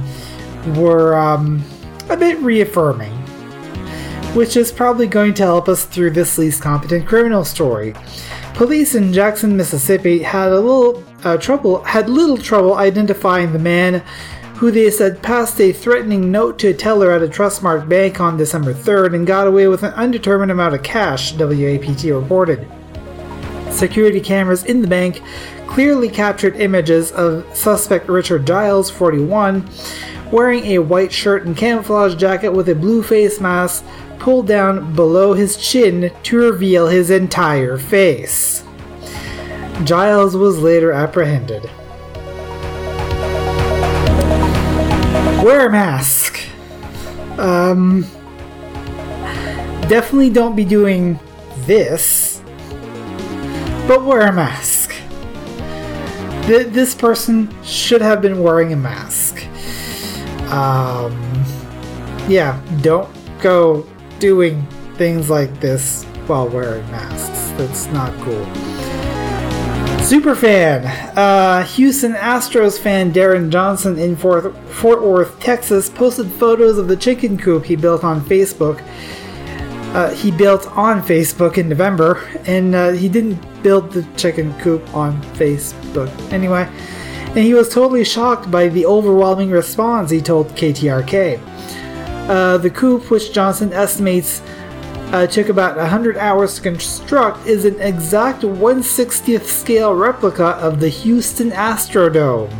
were 0.74 1.16
um, 1.16 1.62
a 2.10 2.16
bit 2.16 2.36
reaffirming, 2.40 3.12
which 4.34 4.56
is 4.56 4.72
probably 4.72 5.06
going 5.06 5.32
to 5.34 5.44
help 5.44 5.68
us 5.68 5.84
through 5.84 6.10
this 6.10 6.38
least 6.38 6.60
competent 6.60 7.06
criminal 7.06 7.44
story. 7.44 7.94
Police 8.54 8.96
in 8.96 9.12
Jackson, 9.12 9.56
Mississippi, 9.56 10.20
had 10.20 10.50
a 10.50 10.58
little 10.60 11.04
uh, 11.22 11.36
trouble 11.36 11.82
had 11.84 12.08
little 12.08 12.36
trouble 12.36 12.74
identifying 12.74 13.52
the 13.52 13.58
man 13.60 14.02
who 14.56 14.72
they 14.72 14.90
said 14.90 15.22
passed 15.22 15.60
a 15.60 15.72
threatening 15.72 16.32
note 16.32 16.58
to 16.58 16.68
a 16.68 16.74
teller 16.74 17.12
at 17.12 17.22
a 17.22 17.28
Trustmark 17.28 17.88
bank 17.88 18.20
on 18.20 18.36
December 18.36 18.74
3rd 18.74 19.14
and 19.14 19.26
got 19.26 19.46
away 19.46 19.68
with 19.68 19.84
an 19.84 19.94
undetermined 19.94 20.50
amount 20.50 20.74
of 20.74 20.82
cash, 20.82 21.32
WAPT 21.34 22.04
reported. 22.04 22.68
Security 23.70 24.20
cameras 24.20 24.64
in 24.64 24.82
the 24.82 24.88
bank 24.88 25.22
clearly 25.66 26.08
captured 26.08 26.56
images 26.56 27.12
of 27.12 27.44
suspect 27.56 28.08
Richard 28.08 28.46
Giles, 28.46 28.90
41, 28.90 29.68
wearing 30.32 30.64
a 30.66 30.78
white 30.78 31.12
shirt 31.12 31.46
and 31.46 31.56
camouflage 31.56 32.14
jacket 32.14 32.50
with 32.50 32.68
a 32.68 32.74
blue 32.74 33.02
face 33.02 33.40
mask 33.40 33.84
pulled 34.18 34.46
down 34.46 34.94
below 34.94 35.32
his 35.32 35.56
chin 35.56 36.12
to 36.24 36.36
reveal 36.36 36.88
his 36.88 37.10
entire 37.10 37.78
face. 37.78 38.64
Giles 39.84 40.36
was 40.36 40.58
later 40.58 40.92
apprehended. 40.92 41.70
Wear 45.44 45.68
a 45.68 45.70
mask. 45.70 46.40
Um, 47.38 48.02
definitely 49.88 50.30
don't 50.30 50.56
be 50.56 50.64
doing 50.64 51.20
this, 51.58 52.27
but 53.88 54.04
wear 54.04 54.20
a 54.20 54.32
mask. 54.32 54.94
Th- 56.46 56.66
this 56.68 56.94
person 56.94 57.48
should 57.64 58.02
have 58.02 58.20
been 58.20 58.42
wearing 58.42 58.74
a 58.74 58.76
mask. 58.76 59.42
Um, 60.50 61.12
yeah, 62.28 62.60
don't 62.82 63.08
go 63.40 63.86
doing 64.18 64.66
things 64.96 65.30
like 65.30 65.58
this 65.60 66.04
while 66.26 66.48
wearing 66.48 66.88
masks. 66.90 67.50
That's 67.56 67.86
not 67.86 68.12
cool. 68.20 68.44
Superfan. 70.04 70.84
Uh, 71.16 71.64
Houston 71.64 72.12
Astros 72.12 72.78
fan 72.78 73.12
Darren 73.12 73.50
Johnson 73.50 73.98
in 73.98 74.16
Fort, 74.16 74.54
Fort 74.68 75.02
Worth, 75.02 75.40
Texas, 75.40 75.88
posted 75.88 76.30
photos 76.32 76.78
of 76.78 76.88
the 76.88 76.96
chicken 76.96 77.38
coop 77.38 77.64
he 77.64 77.76
built 77.76 78.04
on 78.04 78.20
Facebook. 78.20 78.82
Uh, 79.94 80.10
he 80.10 80.30
built 80.30 80.66
on 80.76 81.02
Facebook 81.02 81.56
in 81.56 81.68
November, 81.68 82.22
and 82.46 82.74
uh, 82.74 82.90
he 82.90 83.08
didn't 83.08 83.40
build 83.62 83.90
the 83.90 84.02
chicken 84.16 84.52
coop 84.60 84.82
on 84.94 85.20
Facebook 85.34 86.10
anyway. 86.32 86.68
And 87.28 87.38
he 87.38 87.54
was 87.54 87.68
totally 87.68 88.04
shocked 88.04 88.50
by 88.50 88.68
the 88.68 88.84
overwhelming 88.84 89.50
response, 89.50 90.10
he 90.10 90.20
told 90.20 90.48
KTRK. 90.48 91.40
Uh, 92.28 92.58
the 92.58 92.68
coop, 92.68 93.10
which 93.10 93.32
Johnson 93.32 93.72
estimates 93.72 94.42
uh, 95.12 95.26
took 95.26 95.48
about 95.48 95.76
100 95.78 96.18
hours 96.18 96.56
to 96.56 96.60
construct, 96.60 97.46
is 97.46 97.64
an 97.64 97.80
exact 97.80 98.42
160th 98.42 99.44
scale 99.44 99.94
replica 99.94 100.48
of 100.58 100.80
the 100.80 100.90
Houston 100.90 101.50
Astrodome, 101.50 102.52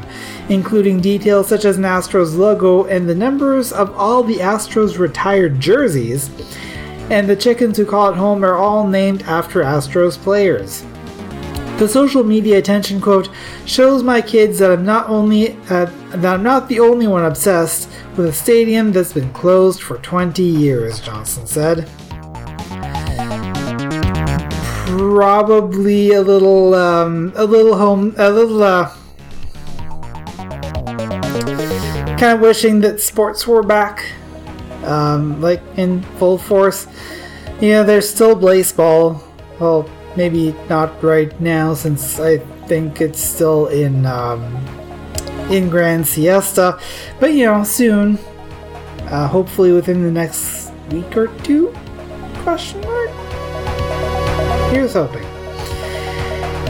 including 0.49 1.03
details 1.03 1.49
such 1.49 1.67
as 1.67 1.77
an 1.77 1.83
Astros 1.83 2.38
logo 2.38 2.85
and 2.85 3.07
the 3.07 3.14
numbers 3.14 3.71
of 3.71 3.95
all 3.95 4.23
the 4.23 4.37
Astros 4.37 4.99
retired 4.99 5.61
jerseys. 5.61 6.31
And 7.11 7.29
the 7.29 7.37
chickens 7.37 7.77
who 7.77 7.87
call 7.87 8.11
it 8.11 8.16
home 8.16 8.44
are 8.44 8.57
all 8.57 8.87
named 8.87 9.23
after 9.23 9.62
Astros 9.62 10.18
players. 10.18 10.85
The 11.79 11.88
social 11.88 12.25
media 12.25 12.59
attention 12.59 13.01
quote 13.01 13.31
shows 13.64 14.03
my 14.03 14.21
kids 14.21 14.59
that 14.59 14.73
I'm 14.73 14.85
not 14.85 15.09
only 15.09 15.53
uh, 15.71 15.87
that 16.11 16.35
I'm 16.35 16.42
not 16.42 16.68
the 16.68 16.81
only 16.81 17.07
one 17.07 17.25
obsessed 17.25 17.88
with 18.16 18.27
a 18.27 18.33
stadium 18.33 18.90
that's 18.90 19.12
been 19.12 19.33
closed 19.33 19.81
for 19.81 19.99
20 19.99 20.42
years, 20.42 21.01
Johnson 21.01 21.47
said. 21.47 21.88
Probably 24.87 26.14
a 26.14 26.21
little, 26.21 26.75
um, 26.75 27.33
a 27.37 27.44
little 27.44 27.77
home, 27.77 28.12
a 28.18 28.29
little, 28.29 28.61
uh, 28.61 28.92
kind 32.18 32.35
of 32.35 32.40
wishing 32.40 32.81
that 32.81 33.01
sports 33.01 33.47
were 33.47 33.62
back, 33.62 34.05
um, 34.88 35.40
like 35.40 35.62
in 35.77 36.03
full 36.18 36.38
force. 36.38 36.87
You 37.61 37.70
know, 37.70 37.85
there's 37.85 38.09
still 38.09 38.35
baseball. 38.35 39.22
Well, 39.61 39.88
maybe 40.16 40.55
not 40.68 41.03
right 41.03 41.38
now 41.40 41.74
since 41.74 42.18
I 42.18 42.38
think 42.66 43.01
it's 43.01 43.20
still 43.20 43.66
in 43.66 44.07
um, 44.07 44.57
in 45.51 45.68
Grand 45.68 46.07
Siesta, 46.07 46.79
but 47.20 47.33
you 47.33 47.44
know, 47.46 47.64
soon. 47.64 48.18
Uh, 49.11 49.27
hopefully 49.27 49.72
within 49.72 50.03
the 50.03 50.11
next 50.11 50.70
week 50.90 51.16
or 51.16 51.29
two? 51.38 51.74
Question 52.42 52.81
mark. 52.83 53.09
Here's 54.70 54.92
hoping. 54.92 55.24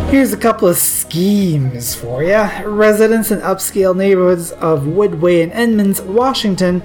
Here's 0.09 0.33
a 0.33 0.37
couple 0.37 0.68
of 0.68 0.76
schemes 0.76 1.96
for 1.96 2.22
you. 2.22 2.40
Residents 2.64 3.33
in 3.33 3.40
upscale 3.40 3.94
neighborhoods 3.94 4.52
of 4.52 4.85
Woodway 4.85 5.42
and 5.42 5.52
Edmonds, 5.52 6.00
Washington, 6.00 6.83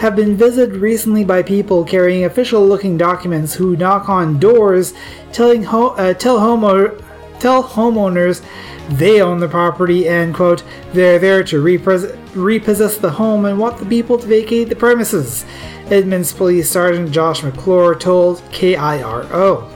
have 0.00 0.16
been 0.16 0.34
visited 0.34 0.76
recently 0.76 1.24
by 1.24 1.42
people 1.42 1.84
carrying 1.84 2.24
official 2.24 2.66
looking 2.66 2.96
documents 2.96 3.52
who 3.52 3.76
knock 3.76 4.08
on 4.08 4.38
doors 4.38 4.94
telling 5.30 5.62
ho- 5.62 5.90
uh, 5.90 6.14
tell, 6.14 6.40
homo- 6.40 6.96
tell 7.38 7.62
homeowners 7.62 8.42
they 8.88 9.20
own 9.20 9.40
the 9.40 9.48
property 9.48 10.08
and, 10.08 10.34
quote, 10.34 10.64
they're 10.94 11.18
there 11.18 11.44
to 11.44 11.62
repres- 11.62 12.18
repossess 12.34 12.96
the 12.96 13.10
home 13.10 13.44
and 13.44 13.58
want 13.58 13.76
the 13.78 13.84
people 13.84 14.18
to 14.18 14.26
vacate 14.26 14.70
the 14.70 14.74
premises. 14.74 15.44
Edmonds 15.90 16.32
Police 16.32 16.70
Sergeant 16.70 17.12
Josh 17.12 17.42
McClure 17.42 17.94
told 17.94 18.38
KIRO. 18.52 19.68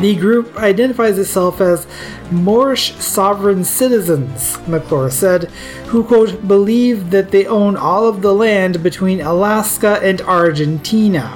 The 0.00 0.14
group 0.14 0.56
identifies 0.56 1.18
itself 1.18 1.60
as 1.60 1.84
Moorish 2.30 2.94
sovereign 2.94 3.64
citizens, 3.64 4.56
McClure 4.68 5.10
said, 5.10 5.50
who, 5.86 6.04
quote, 6.04 6.46
believe 6.46 7.10
that 7.10 7.32
they 7.32 7.46
own 7.46 7.76
all 7.76 8.06
of 8.06 8.22
the 8.22 8.32
land 8.32 8.80
between 8.84 9.20
Alaska 9.20 9.98
and 10.00 10.20
Argentina. 10.20 11.26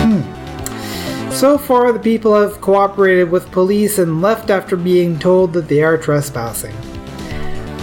Hmm. 0.00 1.30
So 1.30 1.58
far, 1.58 1.92
the 1.92 1.98
people 1.98 2.40
have 2.40 2.62
cooperated 2.62 3.30
with 3.30 3.50
police 3.52 3.98
and 3.98 4.22
left 4.22 4.48
after 4.48 4.76
being 4.76 5.18
told 5.18 5.52
that 5.52 5.68
they 5.68 5.82
are 5.82 5.98
trespassing. 5.98 6.74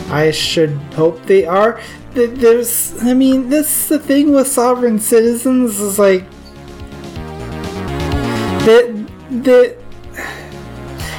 I 0.09 0.31
should 0.31 0.71
hope 0.95 1.23
they 1.27 1.45
are. 1.45 1.79
There's, 2.13 2.99
I 3.03 3.13
mean, 3.13 3.49
this 3.49 3.87
the 3.87 3.99
thing 3.99 4.33
with 4.33 4.47
sovereign 4.47 4.97
citizens 4.97 5.79
is 5.79 5.99
like, 5.99 6.25
that 8.67 9.08
that 9.43 9.77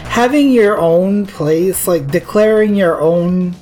having 0.05 0.51
your 0.51 0.79
own 0.79 1.25
place, 1.25 1.89
like 1.89 2.07
declaring 2.11 2.75
your 2.75 3.01
own 3.01 3.57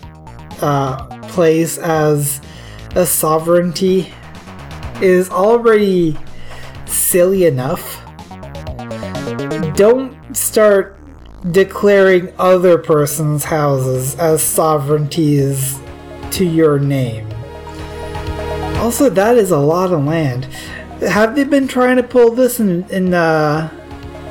uh, 0.61 1.07
place 1.29 1.79
as 1.79 2.40
a 2.96 3.07
sovereignty, 3.07 4.12
is 5.01 5.31
already 5.31 6.16
silly 6.87 7.44
enough. 7.44 8.03
Don't 9.77 10.35
start 10.35 10.99
declaring 11.53 12.33
other 12.38 12.79
person's 12.79 13.44
houses 13.44 14.16
as 14.16 14.42
sovereignties 14.42 15.79
to 16.33 16.44
your 16.44 16.81
name. 16.81 17.31
Also, 18.79 19.09
that 19.11 19.37
is 19.37 19.51
a 19.51 19.59
lot 19.59 19.92
of 19.92 20.05
land. 20.05 20.46
Have 21.03 21.37
they 21.37 21.44
been 21.44 21.68
trying 21.68 21.96
to 21.96 22.03
pull 22.03 22.31
this 22.31 22.59
in 22.59 22.85
in 22.88 23.12
uh, 23.12 23.68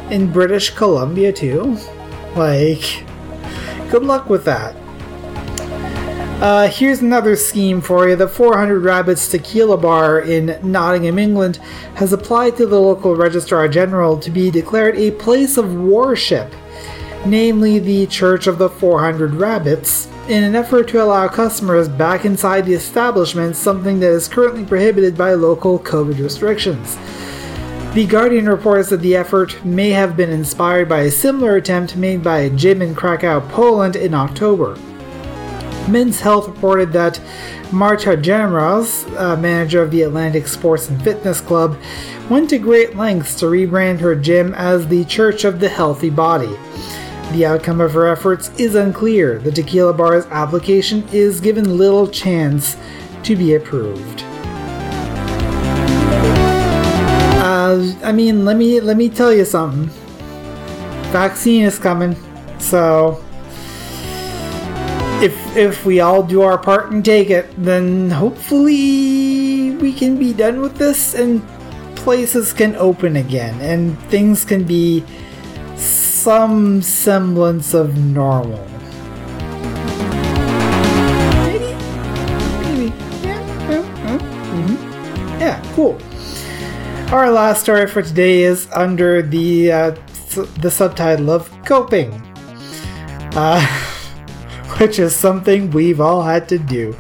in 0.10 0.32
British 0.32 0.72
Columbia 0.72 1.32
too? 1.32 1.78
Like, 2.36 3.04
good 3.90 4.04
luck 4.04 4.30
with 4.30 4.46
that. 4.46 4.76
Uh, 6.42 6.68
here's 6.68 7.00
another 7.00 7.36
scheme 7.38 7.80
for 7.80 8.10
you. 8.10 8.16
The 8.16 8.28
400 8.28 8.82
Rabbits 8.82 9.30
Tequila 9.30 9.78
Bar 9.78 10.20
in 10.20 10.60
Nottingham, 10.62 11.18
England, 11.18 11.58
has 11.96 12.12
applied 12.12 12.58
to 12.58 12.66
the 12.66 12.80
local 12.80 13.16
Registrar 13.16 13.70
General 13.70 14.20
to 14.20 14.30
be 14.30 14.52
declared 14.52 14.98
a 14.98 15.12
place 15.12 15.58
of 15.58 15.74
worship, 15.74 16.54
namely 17.26 17.80
the 17.80 18.06
Church 18.08 18.48
of 18.48 18.58
the 18.58 18.70
400 18.70 19.34
Rabbits, 19.36 20.10
in 20.28 20.44
an 20.44 20.56
effort 20.56 20.90
to 20.90 21.02
allow 21.02 21.28
customers 21.30 21.88
back 21.88 22.26
inside 22.26 22.66
the 22.66 22.74
establishment, 22.74 23.56
something 23.56 24.02
that 24.02 24.12
is 24.12 24.28
currently 24.28 24.66
prohibited 24.66 25.18
by 25.18 25.36
local 25.36 25.80
COVID 25.80 26.22
restrictions. 26.22 26.98
The 27.96 28.06
Guardian 28.06 28.50
reports 28.50 28.90
that 28.90 29.00
the 29.00 29.16
effort 29.16 29.64
may 29.64 29.92
have 29.92 30.18
been 30.18 30.30
inspired 30.30 30.90
by 30.90 31.04
a 31.04 31.12
similar 31.12 31.56
attempt 31.56 31.96
made 31.96 32.22
by 32.22 32.40
a 32.40 32.50
gym 32.50 32.82
in 32.82 32.94
Krakow, 32.94 33.40
Poland 33.52 33.96
in 33.96 34.14
October. 34.14 34.76
Men's 35.88 36.20
Health 36.20 36.50
reported 36.50 36.92
that 36.92 37.22
Marta 37.72 38.18
Jamras, 38.18 39.10
uh, 39.18 39.38
manager 39.38 39.82
of 39.82 39.92
the 39.92 40.02
Atlantic 40.02 40.46
Sports 40.46 40.90
and 40.90 41.02
Fitness 41.02 41.40
Club, 41.40 41.78
went 42.30 42.50
to 42.50 42.58
great 42.58 42.98
lengths 42.98 43.40
to 43.40 43.46
rebrand 43.46 44.02
her 44.02 44.14
gym 44.14 44.54
as 44.56 44.90
the 44.90 45.06
Church 45.06 45.46
of 45.46 45.62
the 45.62 45.70
Healthy 45.70 46.10
Body. 46.10 46.54
The 47.32 47.46
outcome 47.46 47.80
of 47.80 47.94
her 47.94 48.08
efforts 48.08 48.52
is 48.60 48.76
unclear. 48.76 49.40
The 49.40 49.54
tequila 49.54 49.94
bar's 49.94 50.26
application 50.26 51.08
is 51.14 51.40
given 51.40 51.78
little 51.78 52.10
chance 52.10 52.76
to 53.24 53.38
be 53.38 53.56
approved. 53.56 54.26
I 58.04 58.12
mean, 58.12 58.46
let 58.46 58.58
me 58.58 58.80
let 58.80 58.98
me 58.98 59.10
tell 59.10 59.34
you 59.34 59.46
something. 59.46 59.90
Vaccine 61.12 61.64
is 61.64 61.80
coming, 61.80 62.16
so 62.60 63.24
if 65.22 65.34
if 65.56 65.86
we 65.86 66.00
all 66.02 66.24
do 66.24 66.42
our 66.42 66.58
part 66.58 66.92
and 66.92 67.04
take 67.04 67.30
it, 67.30 67.48
then 67.58 68.10
hopefully 68.10 69.72
we 69.78 69.94
can 69.94 70.18
be 70.18 70.34
done 70.34 70.62
with 70.62 70.76
this 70.76 71.16
and 71.16 71.42
places 71.96 72.54
can 72.54 72.76
open 72.76 73.16
again 73.16 73.60
and 73.62 73.98
things 74.10 74.46
can 74.46 74.64
be 74.64 75.04
some 75.76 76.82
semblance 76.82 77.74
of 77.74 77.98
normal. 77.98 78.60
Maybe, 81.46 81.72
maybe, 82.62 82.88
yeah, 83.24 83.42
yeah, 83.70 84.18
mm-hmm. 84.18 84.76
yeah, 85.40 85.74
cool. 85.76 85.98
Our 87.12 87.30
last 87.30 87.62
story 87.62 87.88
for 87.88 88.02
today 88.02 88.42
is 88.42 88.68
under 88.74 89.22
the 89.22 89.72
uh, 89.72 89.96
su- 90.12 90.50
the 90.60 90.72
subtitle 90.72 91.30
of 91.30 91.52
coping. 91.64 92.12
Uh, 93.36 93.62
which 94.78 94.98
is 95.00 95.16
something 95.16 95.70
we've 95.70 96.02
all 96.02 96.24
had 96.24 96.50
to 96.50 96.58
do. 96.58 96.96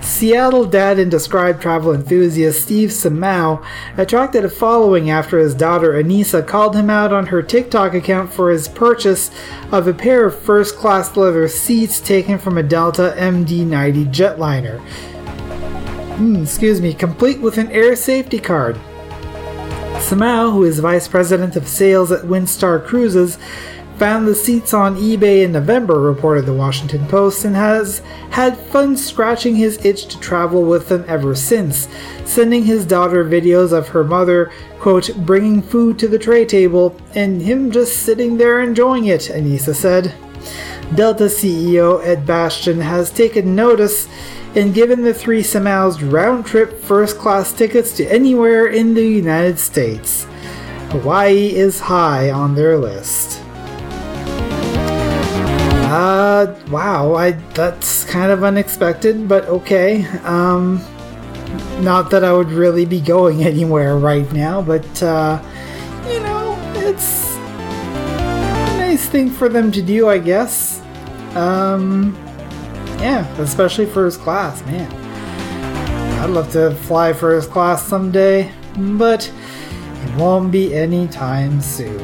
Seattle 0.00 0.64
dad 0.64 0.98
and 0.98 1.10
described 1.10 1.60
travel 1.60 1.92
enthusiast 1.92 2.62
Steve 2.62 2.90
Samau 2.90 3.64
attracted 3.96 4.44
a 4.44 4.48
following 4.48 5.10
after 5.10 5.38
his 5.38 5.54
daughter 5.54 5.92
Anissa 5.92 6.46
called 6.46 6.74
him 6.74 6.88
out 6.88 7.12
on 7.12 7.26
her 7.26 7.42
TikTok 7.42 7.94
account 7.94 8.32
for 8.32 8.50
his 8.50 8.66
purchase 8.68 9.30
of 9.72 9.86
a 9.86 9.94
pair 9.94 10.24
of 10.24 10.38
first 10.38 10.76
class 10.76 11.16
leather 11.16 11.48
seats 11.48 12.00
taken 12.00 12.38
from 12.38 12.58
a 12.58 12.62
Delta 12.62 13.14
MD 13.18 13.66
90 13.66 14.06
jetliner. 14.06 14.80
Hmm, 16.16 16.42
excuse 16.42 16.80
me, 16.80 16.94
complete 16.94 17.40
with 17.40 17.58
an 17.58 17.70
air 17.70 17.94
safety 17.94 18.38
card. 18.38 18.78
Samau, 20.04 20.52
who 20.52 20.64
is 20.64 20.80
vice 20.80 21.08
president 21.08 21.56
of 21.56 21.66
sales 21.66 22.12
at 22.12 22.26
Windstar 22.26 22.84
Cruises, 22.84 23.38
found 23.96 24.28
the 24.28 24.34
seats 24.34 24.74
on 24.74 24.96
eBay 24.96 25.44
in 25.44 25.52
November, 25.52 25.98
reported 25.98 26.44
the 26.44 26.52
Washington 26.52 27.06
Post, 27.06 27.46
and 27.46 27.56
has 27.56 28.00
had 28.28 28.54
fun 28.54 28.98
scratching 28.98 29.56
his 29.56 29.82
itch 29.82 30.04
to 30.08 30.20
travel 30.20 30.62
with 30.62 30.90
them 30.90 31.06
ever 31.08 31.34
since, 31.34 31.88
sending 32.26 32.64
his 32.64 32.84
daughter 32.84 33.24
videos 33.24 33.72
of 33.72 33.88
her 33.88 34.04
mother, 34.04 34.52
quote, 34.78 35.10
bringing 35.24 35.62
food 35.62 35.98
to 35.98 36.06
the 36.06 36.18
tray 36.18 36.44
table, 36.44 36.94
and 37.14 37.40
him 37.40 37.70
just 37.70 38.02
sitting 38.02 38.36
there 38.36 38.60
enjoying 38.60 39.06
it, 39.06 39.22
Anissa 39.22 39.74
said. 39.74 40.14
Delta 40.94 41.24
CEO 41.24 42.04
Ed 42.04 42.26
Bastian 42.26 42.78
has 42.78 43.10
taken 43.10 43.56
notice 43.56 44.06
and 44.54 44.72
given 44.72 45.02
the 45.02 45.14
three 45.14 45.42
Samaus 45.42 46.00
round 46.12 46.46
trip 46.46 46.80
first 46.80 47.18
class 47.18 47.52
tickets 47.52 47.96
to 47.96 48.06
anywhere 48.06 48.66
in 48.66 48.94
the 48.94 49.06
United 49.06 49.58
States. 49.58 50.26
Hawaii 50.90 51.54
is 51.54 51.80
high 51.80 52.30
on 52.30 52.54
their 52.54 52.78
list. 52.78 53.40
Uh, 55.90 56.54
wow, 56.70 57.14
I 57.14 57.32
that's 57.54 58.04
kind 58.04 58.30
of 58.32 58.42
unexpected, 58.42 59.28
but 59.28 59.44
okay. 59.46 60.04
Um, 60.22 60.84
not 61.80 62.10
that 62.10 62.24
I 62.24 62.32
would 62.32 62.50
really 62.50 62.84
be 62.84 63.00
going 63.00 63.42
anywhere 63.52 63.96
right 63.96 64.30
now, 64.32 64.62
but 64.62 65.02
uh, 65.02 65.42
you 66.08 66.20
know, 66.20 66.56
it's 66.74 67.36
a 67.36 68.76
nice 68.78 69.08
thing 69.08 69.30
for 69.30 69.48
them 69.48 69.72
to 69.72 69.82
do, 69.82 70.08
I 70.08 70.18
guess. 70.18 70.80
Um, 71.34 72.16
yeah, 73.00 73.26
especially 73.38 73.86
first 73.86 74.20
class, 74.20 74.64
man. 74.66 74.90
I'd 76.20 76.30
love 76.30 76.50
to 76.52 76.74
fly 76.74 77.12
first 77.12 77.50
class 77.50 77.82
someday, 77.86 78.50
but 78.76 79.30
it 80.04 80.16
won't 80.16 80.50
be 80.50 80.74
anytime 80.74 81.60
soon. 81.60 82.00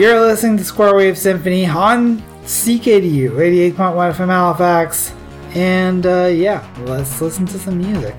You're 0.00 0.20
listening 0.20 0.56
to 0.58 0.64
Square 0.64 0.96
Wave 0.96 1.18
Symphony 1.18 1.66
on 1.66 2.18
CKDU 2.44 3.30
88.1 3.30 3.74
FM 3.74 4.28
Halifax, 4.28 5.12
and 5.54 6.06
uh, 6.06 6.26
yeah, 6.26 6.66
let's 6.80 7.20
listen 7.20 7.46
to 7.46 7.58
some 7.58 7.78
music. 7.78 8.14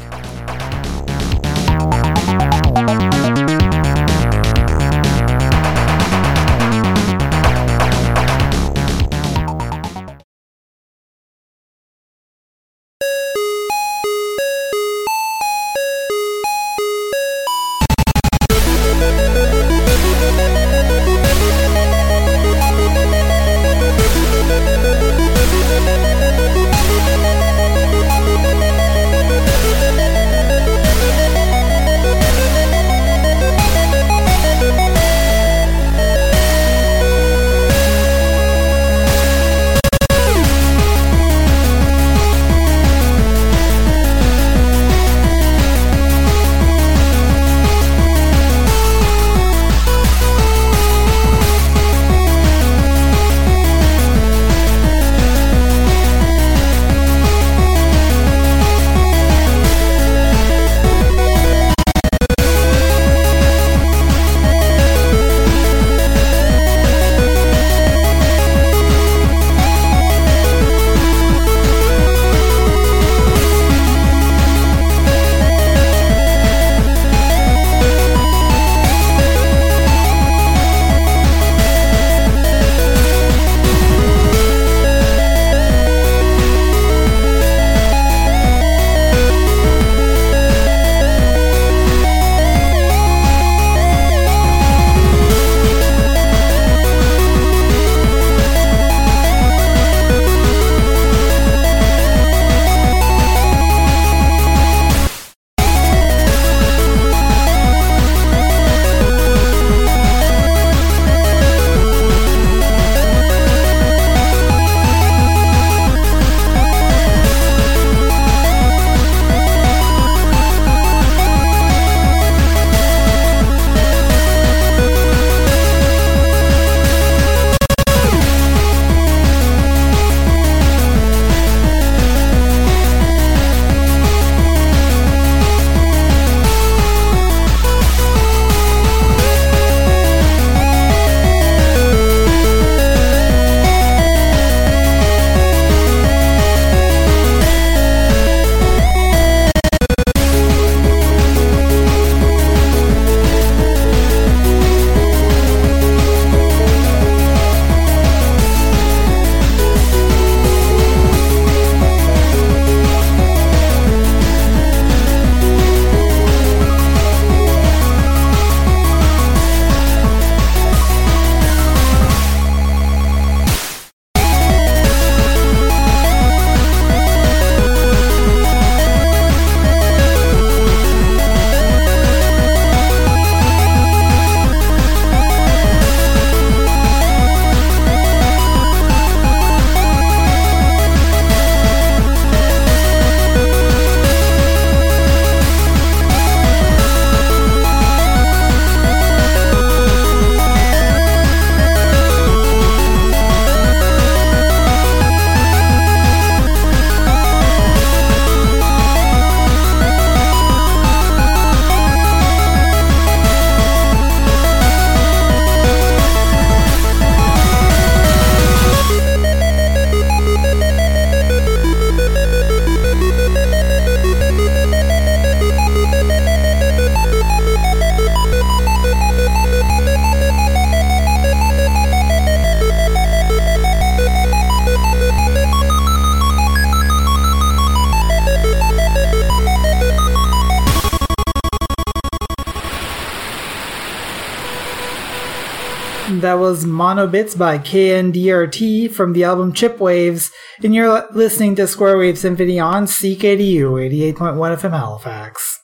Was 246.49 246.63
Monobits 246.63 247.38
by 247.38 247.57
KNDRT 247.57 248.89
from 248.93 249.12
the 249.12 249.25
album 249.25 249.51
Chip 249.51 249.81
Waves, 249.81 250.31
and 250.63 250.73
you're 250.73 251.05
listening 251.12 251.57
to 251.57 251.67
Square 251.67 251.97
Wave 251.97 252.17
Symphony 252.17 252.57
on 252.57 252.86
CKDU 252.86 254.13
88.1 254.13 254.15
FM 254.15 254.71
Halifax. 254.71 255.60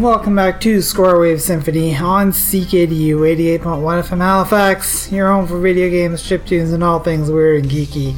Welcome 0.00 0.36
back 0.36 0.60
to 0.60 0.80
Square 0.80 1.18
Wave 1.18 1.42
Symphony 1.42 1.96
on 1.96 2.30
CKDU 2.30 3.16
88.1 3.58 3.58
FM 3.58 4.18
Halifax, 4.18 5.10
your 5.10 5.32
home 5.32 5.48
for 5.48 5.58
video 5.58 5.90
games, 5.90 6.22
chip 6.22 6.46
tunes, 6.46 6.70
and 6.70 6.84
all 6.84 7.00
things 7.00 7.32
weird 7.32 7.64
and 7.64 7.72
geeky. 7.72 8.16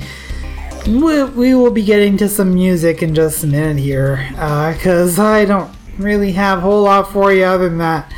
We, 0.86 1.24
we 1.24 1.54
will 1.54 1.72
be 1.72 1.84
getting 1.84 2.16
to 2.18 2.28
some 2.28 2.54
music 2.54 3.02
in 3.02 3.14
just 3.14 3.42
a 3.42 3.46
minute 3.46 3.78
here, 3.78 4.24
because 4.30 5.18
uh, 5.18 5.24
I 5.24 5.44
don't 5.44 5.70
really 5.98 6.32
have 6.32 6.58
a 6.58 6.60
whole 6.60 6.84
lot 6.84 7.12
for 7.12 7.32
you 7.32 7.44
other 7.44 7.68
than 7.68 7.78
that. 7.78 8.12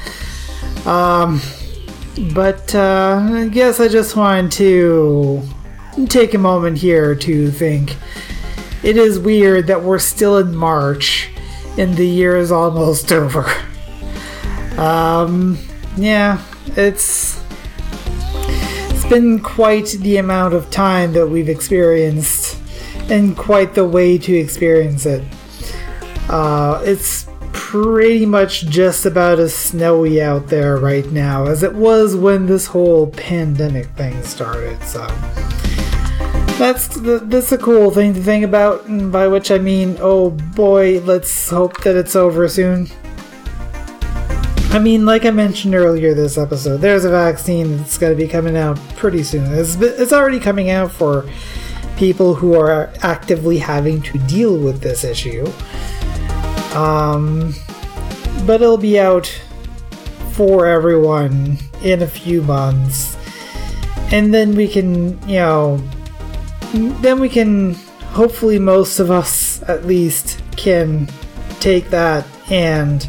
Um, 0.86 1.40
but 2.34 2.74
uh, 2.74 3.20
I 3.32 3.48
guess 3.48 3.80
I 3.80 3.88
just 3.88 4.16
wanted 4.16 4.52
to 4.52 5.42
take 6.08 6.34
a 6.34 6.38
moment 6.38 6.78
here 6.78 7.14
to 7.14 7.50
think 7.50 7.96
it 8.82 8.96
is 8.96 9.18
weird 9.18 9.66
that 9.66 9.82
we're 9.82 9.98
still 9.98 10.38
in 10.38 10.54
March 10.54 11.30
and 11.76 11.96
the 11.96 12.06
year 12.06 12.36
is 12.36 12.52
almost 12.52 13.12
over. 13.12 13.46
Um, 14.76 15.58
yeah, 15.96 16.42
it's 16.76 17.42
it's 18.90 19.04
been 19.06 19.40
quite 19.40 19.86
the 20.00 20.18
amount 20.18 20.54
of 20.54 20.70
time 20.70 21.12
that 21.14 21.26
we've 21.26 21.48
experienced, 21.48 22.47
and 23.10 23.36
quite 23.36 23.74
the 23.74 23.86
way 23.86 24.18
to 24.18 24.34
experience 24.34 25.06
it. 25.06 25.24
Uh, 26.28 26.82
it's 26.84 27.26
pretty 27.52 28.24
much 28.24 28.66
just 28.66 29.06
about 29.06 29.38
as 29.38 29.54
snowy 29.54 30.22
out 30.22 30.46
there 30.48 30.76
right 30.76 31.06
now 31.10 31.46
as 31.46 31.62
it 31.62 31.74
was 31.74 32.14
when 32.14 32.46
this 32.46 32.66
whole 32.66 33.08
pandemic 33.08 33.86
thing 33.96 34.22
started. 34.22 34.82
So 34.84 35.06
that's 36.58 36.88
that's 37.00 37.52
a 37.52 37.58
cool 37.58 37.90
thing 37.90 38.14
to 38.14 38.22
think 38.22 38.44
about, 38.44 38.86
and 38.86 39.12
by 39.12 39.28
which 39.28 39.50
I 39.50 39.58
mean, 39.58 39.96
oh 40.00 40.30
boy, 40.30 41.00
let's 41.00 41.50
hope 41.50 41.82
that 41.82 41.94
it's 41.94 42.16
over 42.16 42.48
soon. 42.48 42.88
I 44.70 44.78
mean, 44.78 45.06
like 45.06 45.24
I 45.24 45.30
mentioned 45.30 45.74
earlier 45.74 46.12
this 46.12 46.36
episode, 46.36 46.78
there's 46.78 47.04
a 47.04 47.10
vaccine 47.10 47.78
that's 47.78 47.96
going 47.96 48.12
to 48.12 48.22
be 48.22 48.28
coming 48.28 48.56
out 48.56 48.78
pretty 48.96 49.22
soon. 49.22 49.50
It's, 49.54 49.76
it's 49.76 50.12
already 50.12 50.38
coming 50.38 50.68
out 50.68 50.92
for 50.92 51.28
people 51.98 52.32
who 52.32 52.54
are 52.54 52.92
actively 53.02 53.58
having 53.58 54.00
to 54.00 54.18
deal 54.20 54.56
with 54.56 54.80
this 54.80 55.02
issue. 55.02 55.44
Um, 56.74 57.54
but 58.46 58.62
it'll 58.62 58.78
be 58.78 59.00
out 59.00 59.26
for 60.30 60.66
everyone 60.66 61.58
in 61.82 62.02
a 62.02 62.06
few 62.06 62.40
months. 62.42 63.16
And 64.12 64.32
then 64.32 64.54
we 64.54 64.68
can, 64.68 65.20
you 65.28 65.38
know, 65.38 65.76
then 66.72 67.18
we 67.18 67.28
can 67.28 67.74
hopefully 68.12 68.60
most 68.60 69.00
of 69.00 69.10
us 69.10 69.62
at 69.64 69.84
least 69.84 70.40
can 70.56 71.08
take 71.58 71.90
that 71.90 72.24
and 72.48 73.02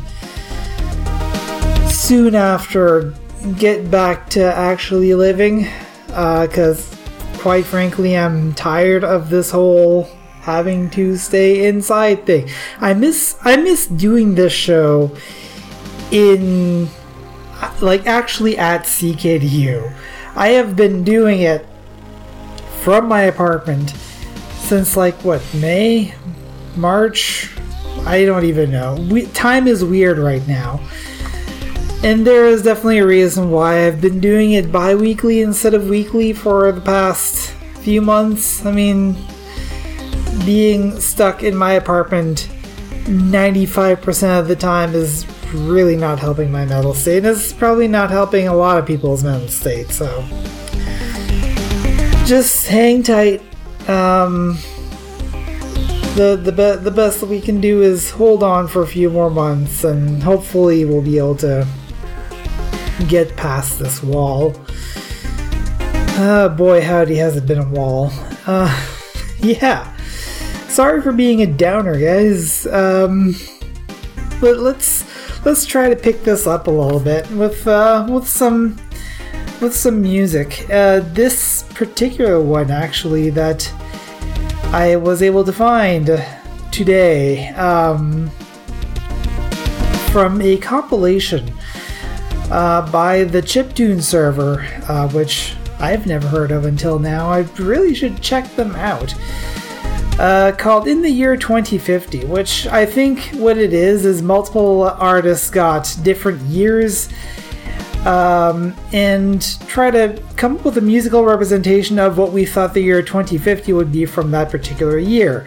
soon 1.92 2.34
after 2.34 3.14
get 3.58 3.90
back 3.92 4.30
to 4.32 4.44
actually 4.44 5.14
living 5.14 5.68
because 6.08 6.92
uh, 6.92 6.99
quite 7.40 7.66
frankly 7.66 8.18
i'm 8.18 8.54
tired 8.54 9.04
of 9.04 9.30
this 9.30 9.52
whole 9.52 10.04
having 10.42 10.90
to 10.90 11.18
stay 11.18 11.68
inside 11.68 12.26
thing 12.26 12.48
i 12.80 12.94
miss 12.94 13.38
i 13.44 13.56
miss 13.56 13.88
doing 13.88 14.36
this 14.36 14.54
show 14.54 15.16
in 16.12 16.88
like 17.82 18.06
actually 18.06 18.58
at 18.58 18.84
ckdu 18.84 19.94
i 20.36 20.50
have 20.50 20.76
been 20.76 21.04
doing 21.04 21.42
it 21.42 21.66
from 22.82 23.08
my 23.08 23.22
apartment 23.24 23.94
since 24.70 24.96
like 24.96 25.16
what 25.24 25.42
May, 25.56 26.14
March. 26.76 27.50
I 28.06 28.24
don't 28.24 28.46
even 28.46 28.70
know. 28.72 29.04
We, 29.10 29.26
time 29.28 29.68
is 29.68 29.84
weird 29.84 30.20
right 30.20 30.48
now. 30.48 30.80
And 32.02 32.26
there 32.26 32.46
is 32.46 32.64
definitely 32.64 33.00
a 33.00 33.06
reason 33.06 33.52
why 33.52 33.86
I've 33.86 34.00
been 34.00 34.22
doing 34.22 34.54
it 34.54 34.72
bi 34.72 34.96
weekly 34.96 35.42
instead 35.42 35.74
of 35.74 35.90
weekly 35.90 36.32
for 36.32 36.72
the 36.72 36.80
past 36.80 37.52
few 37.82 38.02
months. 38.02 38.66
I 38.66 38.72
mean, 38.72 39.18
being 40.46 41.00
stuck 41.02 41.44
in 41.44 41.56
my 41.56 41.74
apartment 41.74 42.50
95% 43.04 44.40
of 44.40 44.48
the 44.48 44.56
time 44.56 44.94
is 44.94 45.26
really 45.54 45.96
not 45.96 46.20
helping 46.20 46.52
my 46.52 46.64
mental 46.66 46.94
state. 46.94 47.18
And 47.18 47.28
it's 47.28 47.52
probably 47.52 47.88
not 47.88 48.10
helping 48.12 48.48
a 48.48 48.56
lot 48.56 48.78
of 48.78 48.86
people's 48.86 49.24
mental 49.24 49.50
state, 49.50 49.90
so 49.90 50.24
just 52.26 52.68
hang 52.68 53.04
tight. 53.04 53.42
Um, 53.90 54.58
the 56.16 56.40
the 56.42 56.52
be- 56.52 56.82
the 56.82 56.92
best 56.92 57.20
that 57.20 57.30
we 57.30 57.42
can 57.42 57.60
do 57.60 57.82
is 57.82 58.12
hold 58.12 58.44
on 58.44 58.68
for 58.68 58.84
a 58.84 58.88
few 58.88 59.10
more 59.10 59.30
months, 59.30 59.84
and 59.84 60.22
hopefully 60.22 60.86
we'll 60.86 61.02
be 61.02 61.18
able 61.18 61.36
to 61.38 61.68
get 63.08 63.36
past 63.36 63.80
this 63.80 64.04
wall. 64.04 64.56
Uh, 66.18 66.50
boy, 66.50 66.82
howdy, 66.82 67.16
has 67.16 67.38
it 67.38 67.46
been 67.46 67.60
a 67.60 67.70
wall. 67.70 68.12
Uh, 68.46 68.88
yeah. 69.40 69.96
Sorry 70.68 71.02
for 71.02 71.12
being 71.12 71.42
a 71.42 71.48
downer, 71.48 72.00
guys. 72.00 72.68
Um, 72.68 73.36
but 74.42 74.58
let's 74.58 75.06
let's 75.46 75.66
try 75.66 75.90
to 75.90 75.96
pick 75.96 76.24
this 76.24 76.46
up 76.46 76.68
a 76.68 76.72
little 76.72 77.00
bit 77.00 77.30
with 77.32 77.68
uh, 77.68 78.06
with 78.10 78.28
some 78.28 78.78
with 79.62 79.76
some 79.76 80.02
music. 80.02 80.70
Uh, 80.70 81.00
this 81.00 81.64
particular 81.74 82.42
one, 82.42 82.72
actually, 82.72 83.30
that 83.32 83.72
I 84.72 84.96
was 84.96 85.22
able 85.22 85.44
to 85.44 85.54
find 85.54 86.24
today 86.72 87.50
um, 87.50 88.30
from 90.12 90.42
a 90.42 90.58
compilation 90.58 91.52
uh, 92.50 92.90
by 92.92 93.24
the 93.24 93.42
Chiptune 93.42 94.02
server, 94.02 94.62
uh, 94.88 95.08
which 95.10 95.56
I've 95.80 96.06
never 96.06 96.28
heard 96.28 96.52
of 96.52 96.66
until 96.66 97.00
now. 97.00 97.30
I 97.30 97.40
really 97.58 97.96
should 97.96 98.22
check 98.22 98.50
them 98.56 98.76
out. 98.76 99.14
Uh, 100.20 100.52
called 100.58 100.88
In 100.88 101.02
the 101.02 101.10
Year 101.10 101.38
2050, 101.38 102.26
which 102.26 102.68
I 102.68 102.86
think 102.86 103.30
what 103.36 103.58
it 103.58 103.72
is 103.72 104.06
is 104.06 104.22
multiple 104.22 104.84
artists 104.84 105.50
got 105.50 105.96
different 106.04 106.42
years 106.42 107.08
um, 108.06 108.76
and 108.92 109.42
try 109.68 109.92
to 109.92 110.22
come 110.36 110.58
up 110.58 110.66
with 110.66 110.78
a 110.78 110.82
musical 110.82 111.24
representation 111.24 112.00
of 112.00 112.18
what 112.18 112.34
we 112.34 112.46
thought 112.46 112.74
the 112.74 112.82
year 112.82 113.02
2050 113.02 113.72
would 113.72 113.92
be 113.92 114.06
from 114.06 114.32
that 114.32 114.50
particular 114.50 114.98
year. 114.98 115.46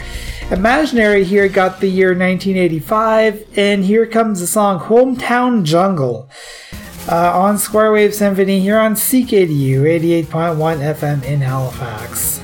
Imaginary 0.51 1.25
here 1.25 1.49
got 1.49 1.81
the 1.81 1.89
year 1.89 2.09
1985, 2.09 3.59
and 3.59 3.85
here 3.85 4.07
comes 4.07 4.41
the 4.41 4.47
song 4.47 4.81
Hometown 4.81 5.65
Jungle 5.65 6.31
uh, 7.09 7.39
on 7.39 7.59
Square 7.59 7.93
Wave 7.93 8.15
Symphony 8.15 8.61
here 8.61 8.79
on 8.79 8.95
CKDU 8.95 9.83
88.1 9.83 10.27
FM 10.95 11.25
in 11.25 11.41
Halifax. 11.41 12.41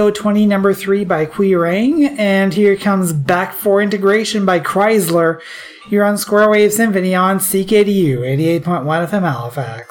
CO20 0.00 0.48
number 0.48 0.72
three 0.72 1.04
by 1.04 1.26
Quirang, 1.26 2.18
and 2.18 2.54
here 2.54 2.74
comes 2.74 3.12
Back 3.12 3.52
for 3.52 3.82
Integration 3.82 4.46
by 4.46 4.58
Chrysler. 4.58 5.42
You're 5.90 6.06
on 6.06 6.16
Square 6.16 6.48
Wave 6.48 6.72
Symphony 6.72 7.14
on 7.14 7.38
CKDU 7.38 8.20
88.1 8.20 9.08
FM 9.08 9.30
Halifax. 9.30 9.89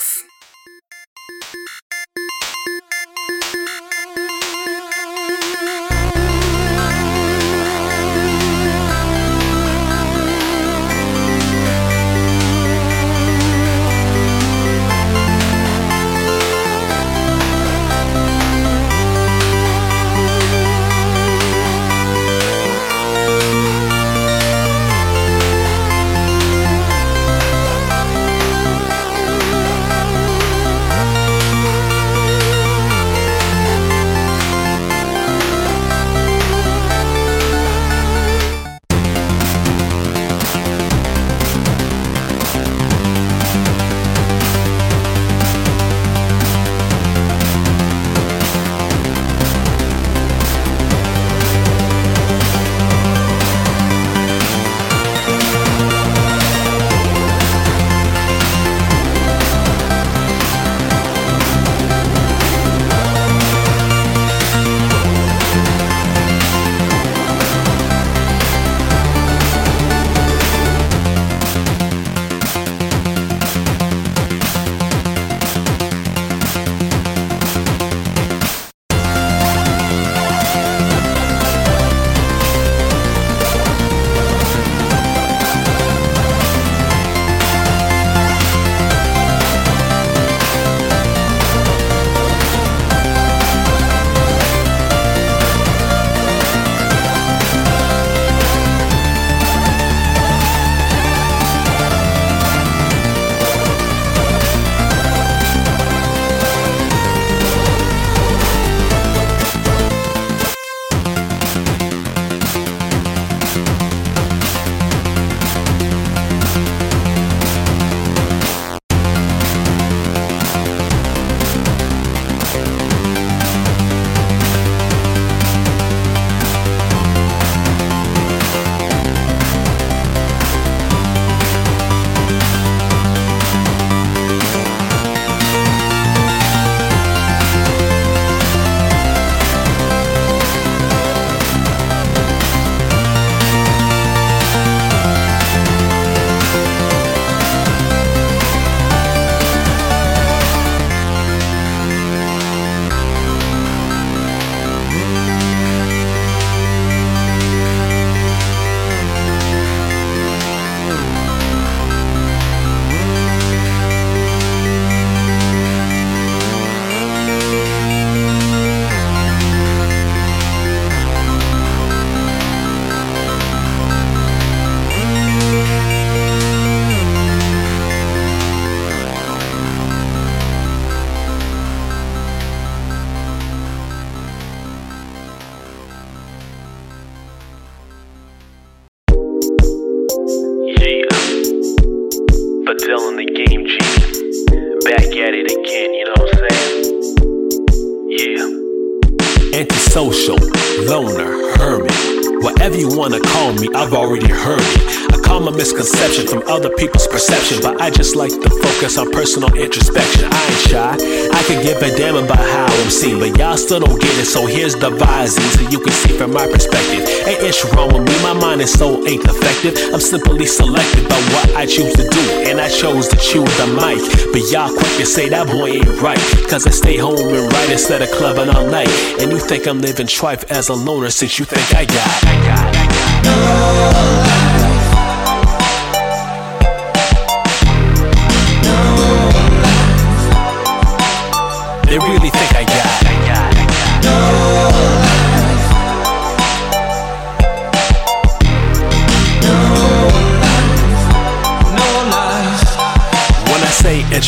Seen, 212.90 213.20
but 213.20 213.38
y'all 213.38 213.58
still 213.58 213.80
don't 213.80 214.00
get 214.00 214.12
it. 214.18 214.26
So 214.26 214.46
here's 214.46 214.76
the 214.76 214.90
vising 214.90 215.44
so 215.56 215.70
you 215.70 215.80
can 215.80 215.94
see 215.94 216.18
from 216.18 216.34
my 216.34 216.48
perspective. 216.48 217.08
Ain't 217.28 217.44
issue 217.44 217.68
wrong 217.76 217.94
with 217.94 218.04
me. 218.08 218.16
My 218.24 218.34
mind 218.34 218.62
is 218.62 218.72
so 218.72 219.06
ain't 219.08 219.24
effective. 219.26 219.78
I'm 219.94 220.00
simply 220.00 220.46
selective 220.46 221.06
about 221.06 221.24
what 221.34 221.56
I 221.56 221.66
choose 221.66 221.94
to 221.94 222.08
do, 222.08 222.24
and 222.48 222.60
I 222.60 222.70
chose 222.70 223.08
to 223.10 223.18
choose 223.18 223.52
the 223.58 223.68
mic. 223.68 224.02
But 224.32 224.50
y'all 224.52 224.70
quick 224.70 224.94
to 224.98 225.06
say 225.06 225.30
that 225.30 225.48
boy 225.48 225.80
ain't 225.80 226.02
right, 226.02 226.20
cause 226.50 226.66
I 226.66 226.72
stay 226.72 226.98
home 226.98 227.20
and 227.20 227.52
write 227.52 227.70
instead 227.70 228.02
of 228.02 228.10
clubbing 228.12 228.50
all 228.50 228.68
night. 228.68 228.90
And 229.20 229.32
you 229.32 229.40
think 229.40 229.68
I'm 229.68 229.82
living 229.82 230.08
trife 230.08 230.44
as 230.50 230.70
a 230.70 230.74
loner 230.74 231.10
since 231.10 231.40
you 231.40 231.46
think 231.46 231.68
I 231.76 231.86
got. 231.86 232.24
I 232.24 232.36
got, 232.48 232.76
I 232.76 234.34
got 234.34 234.39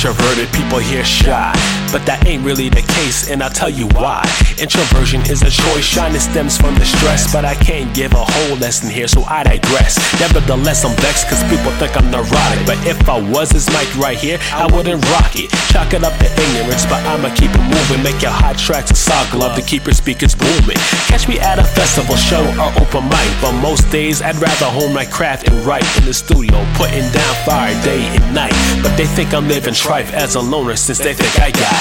introverted, 0.04 0.52
people 0.52 0.80
here 0.80 1.06
shy. 1.06 1.81
But 1.92 2.06
that 2.06 2.26
ain't 2.26 2.44
really 2.44 2.70
the 2.70 2.82
case, 2.82 3.30
and 3.30 3.44
I'll 3.44 3.52
tell 3.52 3.70
you 3.70 3.88
why. 4.00 4.24
Introversion 4.60 5.22
is 5.28 5.42
a 5.44 5.52
choice, 5.52 5.84
shyness 5.84 6.24
stems 6.24 6.58
from 6.58 6.76
the 6.76 6.86
stress. 6.86 7.32
But 7.34 7.44
I 7.44 7.56
can't 7.56 7.94
give 7.94 8.14
a 8.14 8.24
whole 8.24 8.58
lesson 8.58 8.90
here, 8.90 9.08
so 9.08 9.24
I 9.24 9.44
digress. 9.44 10.00
Nevertheless, 10.20 10.86
I'm 10.86 10.96
vexed 11.04 11.28
cause 11.28 11.44
people 11.52 11.72
think 11.76 11.96
I'm 11.98 12.10
neurotic. 12.10 12.64
But 12.66 12.80
if 12.88 12.98
I 13.10 13.20
was 13.20 13.50
this 13.50 13.68
mic 13.76 13.90
right 13.98 14.18
here, 14.18 14.40
I 14.54 14.72
wouldn't 14.72 15.04
rock 15.12 15.36
it. 15.36 15.52
Chalk 15.72 15.94
it 15.94 16.04
up 16.04 16.16
to 16.20 16.28
ignorance, 16.32 16.86
but 16.86 17.04
I'ma 17.04 17.34
keep 17.36 17.52
it 17.52 17.66
moving. 17.68 18.04
Make 18.04 18.22
your 18.22 18.32
hot 18.32 18.58
tracks 18.58 18.92
a 18.92 18.96
sock 18.96 19.30
glove 19.32 19.56
to 19.56 19.62
keep 19.62 19.86
your 19.86 19.94
speakers 19.94 20.36
booming. 20.36 20.80
Catch 21.12 21.28
me 21.28 21.40
at 21.40 21.60
a 21.60 21.64
festival 21.64 22.16
show 22.16 22.44
or 22.56 22.72
open 22.80 23.04
mic. 23.12 23.30
But 23.44 23.54
most 23.60 23.90
days, 23.92 24.22
I'd 24.22 24.40
rather 24.40 24.72
hone 24.72 24.94
my 24.94 25.06
craft 25.06 25.48
and 25.48 25.60
write 25.66 25.86
in 25.98 26.06
the 26.06 26.14
studio, 26.14 26.56
putting 26.76 27.04
down 27.12 27.34
fire 27.44 27.76
day 27.84 28.00
and 28.16 28.34
night. 28.34 28.56
But 28.82 28.96
they 28.96 29.06
think 29.06 29.34
I'm 29.34 29.48
living 29.48 29.74
trife 29.74 30.12
as 30.14 30.36
a 30.36 30.42
loner 30.42 30.76
since 30.76 31.00
they 31.00 31.14
think 31.14 31.36
I 31.40 31.52
got, 31.52 31.81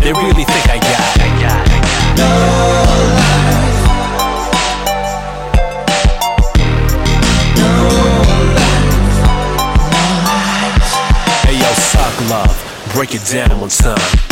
they 0.00 0.14
really 0.14 0.44
think 0.44 0.68
I 0.68 0.78
got, 0.78 1.18
No 2.16 2.30
life. 3.22 3.80
No 7.56 7.70
life. 10.56 10.90
Hey 11.44 11.56
yo, 11.58 11.70
suck 11.74 12.16
love, 12.30 12.56
break 12.94 13.14
it 13.14 13.24
down 13.30 13.60
one 13.60 13.68
time. 13.68 14.29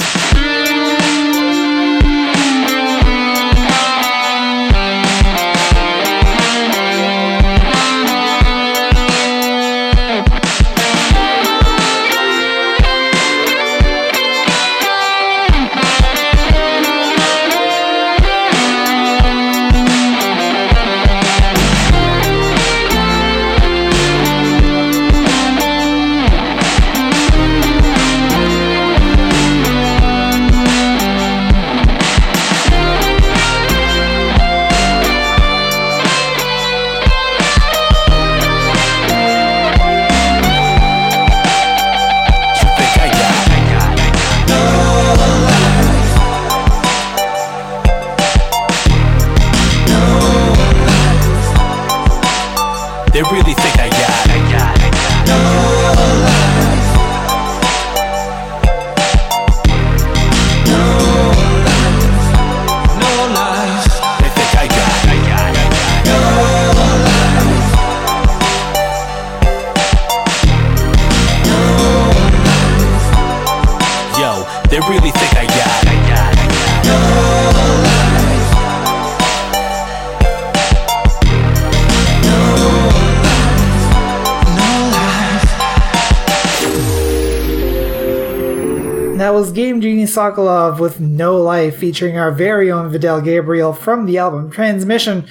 Sokolov 90.28 90.78
with 90.78 91.00
No 91.00 91.36
Life, 91.36 91.76
featuring 91.76 92.18
our 92.18 92.30
very 92.30 92.70
own 92.70 92.90
Vidal 92.90 93.20
Gabriel 93.20 93.72
from 93.72 94.06
the 94.06 94.18
album 94.18 94.50
Transmission. 94.50 95.26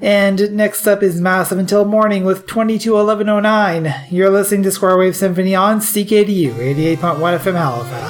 And 0.00 0.52
next 0.52 0.86
up 0.86 1.02
is 1.02 1.20
Massive 1.20 1.58
Until 1.58 1.84
Morning 1.84 2.24
with 2.24 2.46
221109. 2.46 3.92
You're 4.10 4.30
listening 4.30 4.62
to 4.62 4.70
Square 4.70 4.98
Wave 4.98 5.16
Symphony 5.16 5.56
on 5.56 5.80
CKDU 5.80 6.52
88.1 6.52 6.98
FM 7.38 7.54
Halifax. 7.54 8.07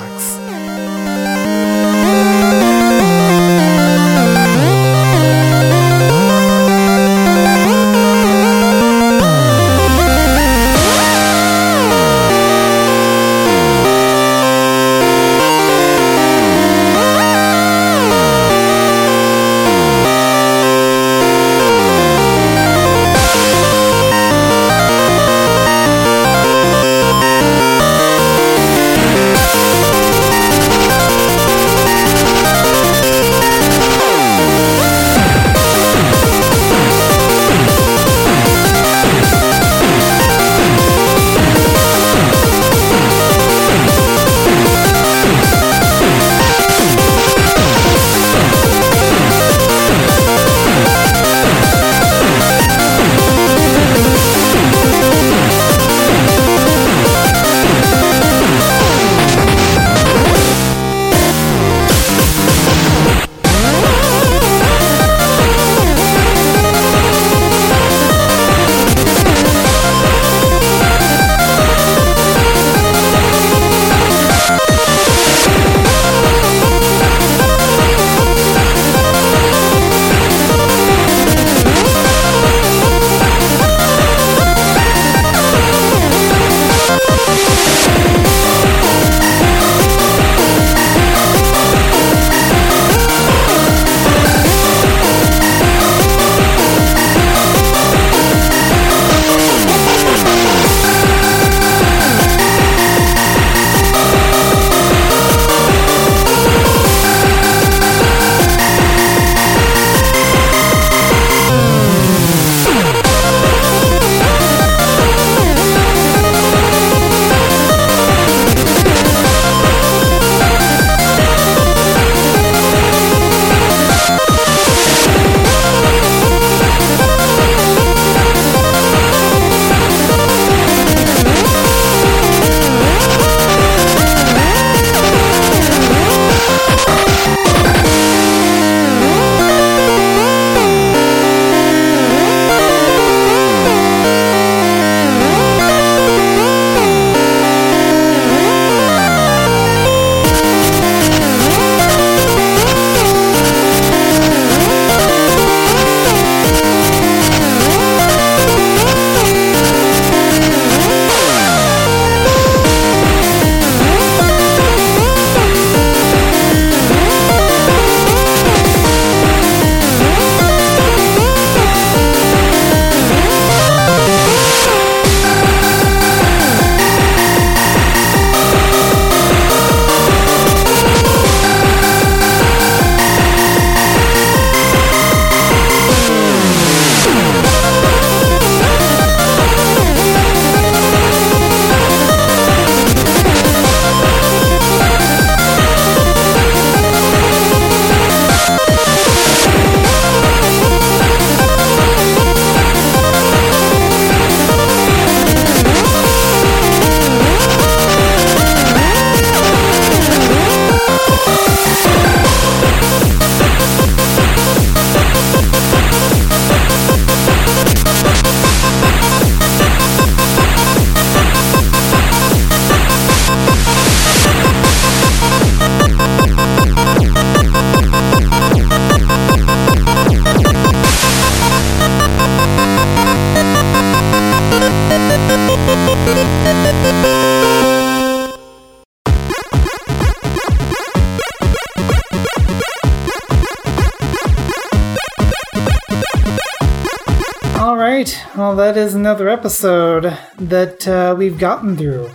That 248.59 248.77
is 248.77 248.97
another 248.97 249.29
episode 249.29 250.19
that 250.37 250.89
uh, 250.89 251.15
we've 251.17 251.39
gotten 251.39 251.77
through. 251.77 252.11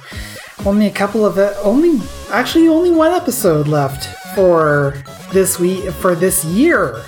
Only 0.65 0.87
a 0.87 0.91
couple 0.91 1.25
of 1.25 1.37
it, 1.37 1.55
only 1.63 2.01
actually 2.31 2.67
only 2.67 2.91
one 2.91 3.13
episode 3.13 3.65
left 3.69 4.07
for 4.35 5.01
this 5.31 5.57
week 5.57 5.89
for 5.93 6.15
this 6.15 6.43
year. 6.43 7.01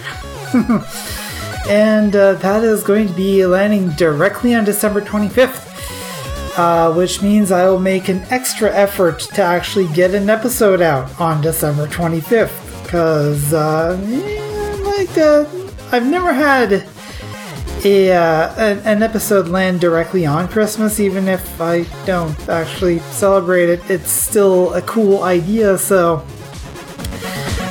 and 1.68 2.16
uh, 2.16 2.36
that 2.36 2.64
is 2.64 2.82
going 2.82 3.10
to 3.10 3.14
be 3.14 3.46
landing 3.46 3.90
directly 3.98 4.56
on 4.56 4.64
December 4.64 5.02
25th. 5.02 5.64
Uh, 6.58 6.94
which 6.94 7.22
means 7.22 7.52
I 7.52 7.68
will 7.68 7.82
make 7.82 8.08
an 8.08 8.24
extra 8.30 8.74
effort 8.74 9.20
to 9.20 9.42
actually 9.42 9.90
get 9.90 10.14
an 10.14 10.30
episode 10.30 10.80
out 10.82 11.20
on 11.20 11.42
December 11.42 11.88
25th. 11.88 12.84
Because, 12.84 13.54
uh, 13.54 14.00
yeah, 14.08 14.82
like, 14.86 15.18
uh, 15.18 15.46
I've 15.92 16.08
never 16.08 16.32
had 16.32 16.88
a, 17.86 18.12
uh, 18.12 18.54
an, 18.84 19.04
episode 19.04 19.48
land 19.48 19.80
directly 19.80 20.26
on 20.26 20.48
Christmas, 20.48 21.00
even 21.00 21.28
if 21.28 21.62
I 21.62 21.84
don't 22.06 22.38
actually 22.50 23.00
celebrate 23.00 23.70
it. 23.70 23.90
It's 23.90 24.10
still 24.10 24.74
a 24.74 24.82
cool 24.82 25.24
idea, 25.24 25.78
so 25.78 26.26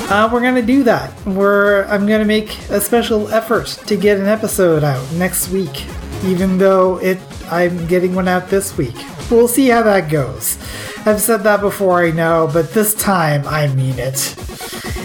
uh, 0.09 0.29
we're 0.33 0.41
gonna 0.41 0.63
do 0.63 0.85
that. 0.85 1.13
We're 1.27 1.85
I'm 1.87 2.07
gonna 2.07 2.25
make 2.25 2.57
a 2.71 2.81
special 2.81 3.29
effort 3.29 3.67
to 3.87 3.97
get 3.97 4.19
an 4.19 4.27
episode 4.27 4.85
out 4.85 5.13
next 5.15 5.49
week, 5.49 5.85
even 6.25 6.59
though 6.59 6.99
it 6.99 7.19
I'm 7.51 7.87
getting 7.89 8.15
one 8.15 8.29
out 8.29 8.49
this 8.49 8.77
week. 8.79 8.95
We'll 9.31 9.49
see 9.49 9.69
how 9.69 9.83
that 9.83 10.11
goes. 10.11 10.59
I've 11.07 11.21
said 11.21 11.43
that 11.43 11.61
before, 11.61 12.05
I 12.05 12.13
know, 12.13 12.49
but 12.53 12.73
this 12.73 12.95
time 12.95 13.47
I 13.47 13.67
mean 13.69 13.99
it. 13.99 14.37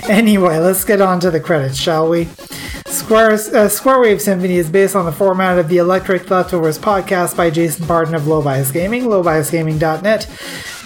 Anyway, 0.07 0.57
let's 0.60 0.84
get 0.84 1.01
on 1.01 1.20
to 1.22 1.32
the 1.32 1.39
credits, 1.39 1.78
shall 1.78 2.10
we? 2.10 2.28
Square, 2.99 3.31
uh, 3.31 3.69
Square 3.69 4.01
Wave 4.01 4.21
Symphony 4.21 4.57
is 4.57 4.69
based 4.69 4.93
on 4.93 5.05
the 5.05 5.11
format 5.11 5.57
of 5.57 5.69
the 5.69 5.77
Electric 5.77 6.29
Leftovers 6.29 6.77
podcast 6.77 7.35
by 7.35 7.49
Jason 7.49 7.87
Barton 7.87 8.13
of 8.13 8.27
Low 8.27 8.41
Bias 8.41 8.71
Gaming, 8.71 9.03
lowbiasgaming.net. 9.03 10.27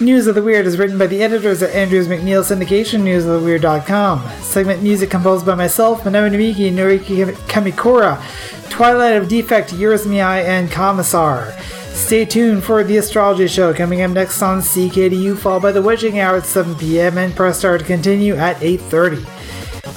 News 0.00 0.28
of 0.28 0.36
the 0.36 0.42
Weird 0.42 0.64
is 0.64 0.78
written 0.78 0.96
by 0.96 1.08
the 1.08 1.22
editors 1.22 1.60
at 1.60 1.74
Andrews 1.74 2.06
McMeel 2.06 2.44
Syndication, 2.44 3.00
newsoftheweird.com. 3.02 4.28
Segment 4.42 4.80
music 4.80 5.10
composed 5.10 5.44
by 5.44 5.56
myself, 5.56 6.02
Manabu 6.04 6.30
Namiki, 6.30 6.72
Noriki 6.72 7.34
Kamikura, 7.48 8.22
Twilight 8.70 9.16
of 9.16 9.28
Defect, 9.28 9.70
Yurizmiai, 9.70 10.44
and 10.44 10.70
Commissar. 10.70 11.52
Stay 11.94 12.24
tuned 12.24 12.62
for 12.62 12.84
the 12.84 12.96
Astrology 12.96 13.48
Show 13.48 13.74
coming 13.74 14.02
up 14.02 14.12
next 14.12 14.40
on 14.40 14.60
CKDU, 14.60 15.36
followed 15.36 15.62
by 15.62 15.72
the 15.72 15.82
Witching 15.82 16.20
Hour 16.20 16.36
at 16.36 16.46
7 16.46 16.76
p.m. 16.76 17.18
and 17.18 17.34
Press 17.34 17.58
Start 17.58 17.80
to 17.80 17.86
continue 17.86 18.36
at 18.36 18.56
8.30. 18.58 19.33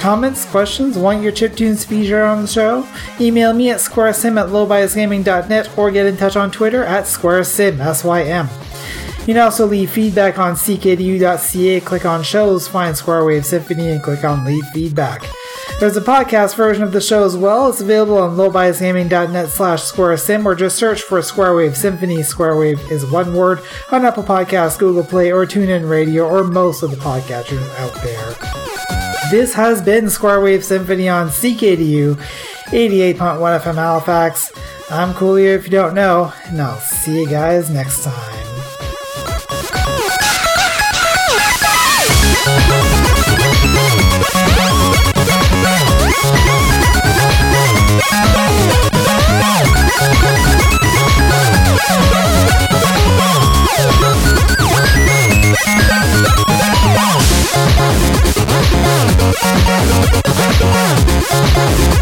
Comments, 0.08 0.46
questions, 0.46 0.98
want 0.98 1.22
your 1.22 1.34
chiptunes 1.34 1.86
featured 1.86 2.24
on 2.24 2.42
the 2.42 2.48
show? 2.48 2.88
Email 3.20 3.52
me 3.52 3.72
at 3.72 3.80
squaresym 3.80 4.40
at 4.42 4.48
lowbiasgaming.net 4.48 5.78
or 5.78 5.92
get 5.92 6.06
in 6.06 6.16
touch 6.16 6.38
on 6.38 6.50
Twitter 6.50 6.82
at 6.86 7.04
squaresym, 7.04 7.78
S-Y-M. 7.80 8.48
You 9.28 9.34
can 9.34 9.38
also 9.40 9.66
leave 9.66 9.92
feedback 9.92 10.40
on 10.40 10.54
ckdu.ca, 10.54 11.82
click 11.82 12.06
on 12.06 12.24
shows, 12.24 12.70
find 12.70 12.96
Square 12.96 13.26
Wave 13.26 13.46
Symphony, 13.46 13.90
and 13.90 14.02
click 14.02 14.24
on 14.24 14.46
leave 14.46 14.64
feedback. 14.68 15.26
There's 15.82 15.98
a 15.98 16.02
podcast 16.02 16.56
version 16.56 16.84
of 16.84 16.94
the 16.94 17.02
show 17.02 17.26
as 17.26 17.36
well. 17.36 17.68
It's 17.68 17.82
available 17.82 18.18
on 18.18 18.38
lowbiasgaming.net 18.38 19.50
slash 19.50 19.82
squaresym 19.82 20.46
or 20.46 20.56
just 20.56 20.78
search 20.78 21.02
for 21.02 21.22
Square 21.22 21.58
Wave 21.58 21.76
Symphony. 21.76 22.24
Square 22.24 22.56
Wave 22.56 22.80
is 22.90 23.06
one 23.06 23.36
word 23.36 23.60
on 23.92 24.06
Apple 24.06 24.24
Podcasts, 24.24 24.80
Google 24.80 25.04
Play, 25.04 25.34
or 25.34 25.46
TuneIn 25.46 25.90
Radio, 25.90 26.26
or 26.26 26.46
most 26.46 26.82
of 26.82 26.92
the 26.92 26.96
podcatchers 26.96 27.70
out 27.78 27.94
there. 27.96 28.67
This 29.30 29.54
has 29.56 29.82
been 29.82 30.10
Square 30.10 30.42
Wave 30.42 30.64
Symphony 30.64 31.10
on 31.10 31.28
CKDU 31.28 32.16
88.1 32.68 33.18
FM 33.18 33.76
Halifax. 33.76 34.54
I'm 34.90 35.14
Coolio 35.14 35.56
if 35.56 35.66
you 35.66 35.72
don't 35.72 35.94
know, 35.94 36.32
and 36.46 36.62
I'll 36.62 36.80
see 36.80 37.22
you 37.22 37.28
guys 37.28 37.70
next 37.70 38.04
time. 38.04 38.37
Wow. 61.58 61.98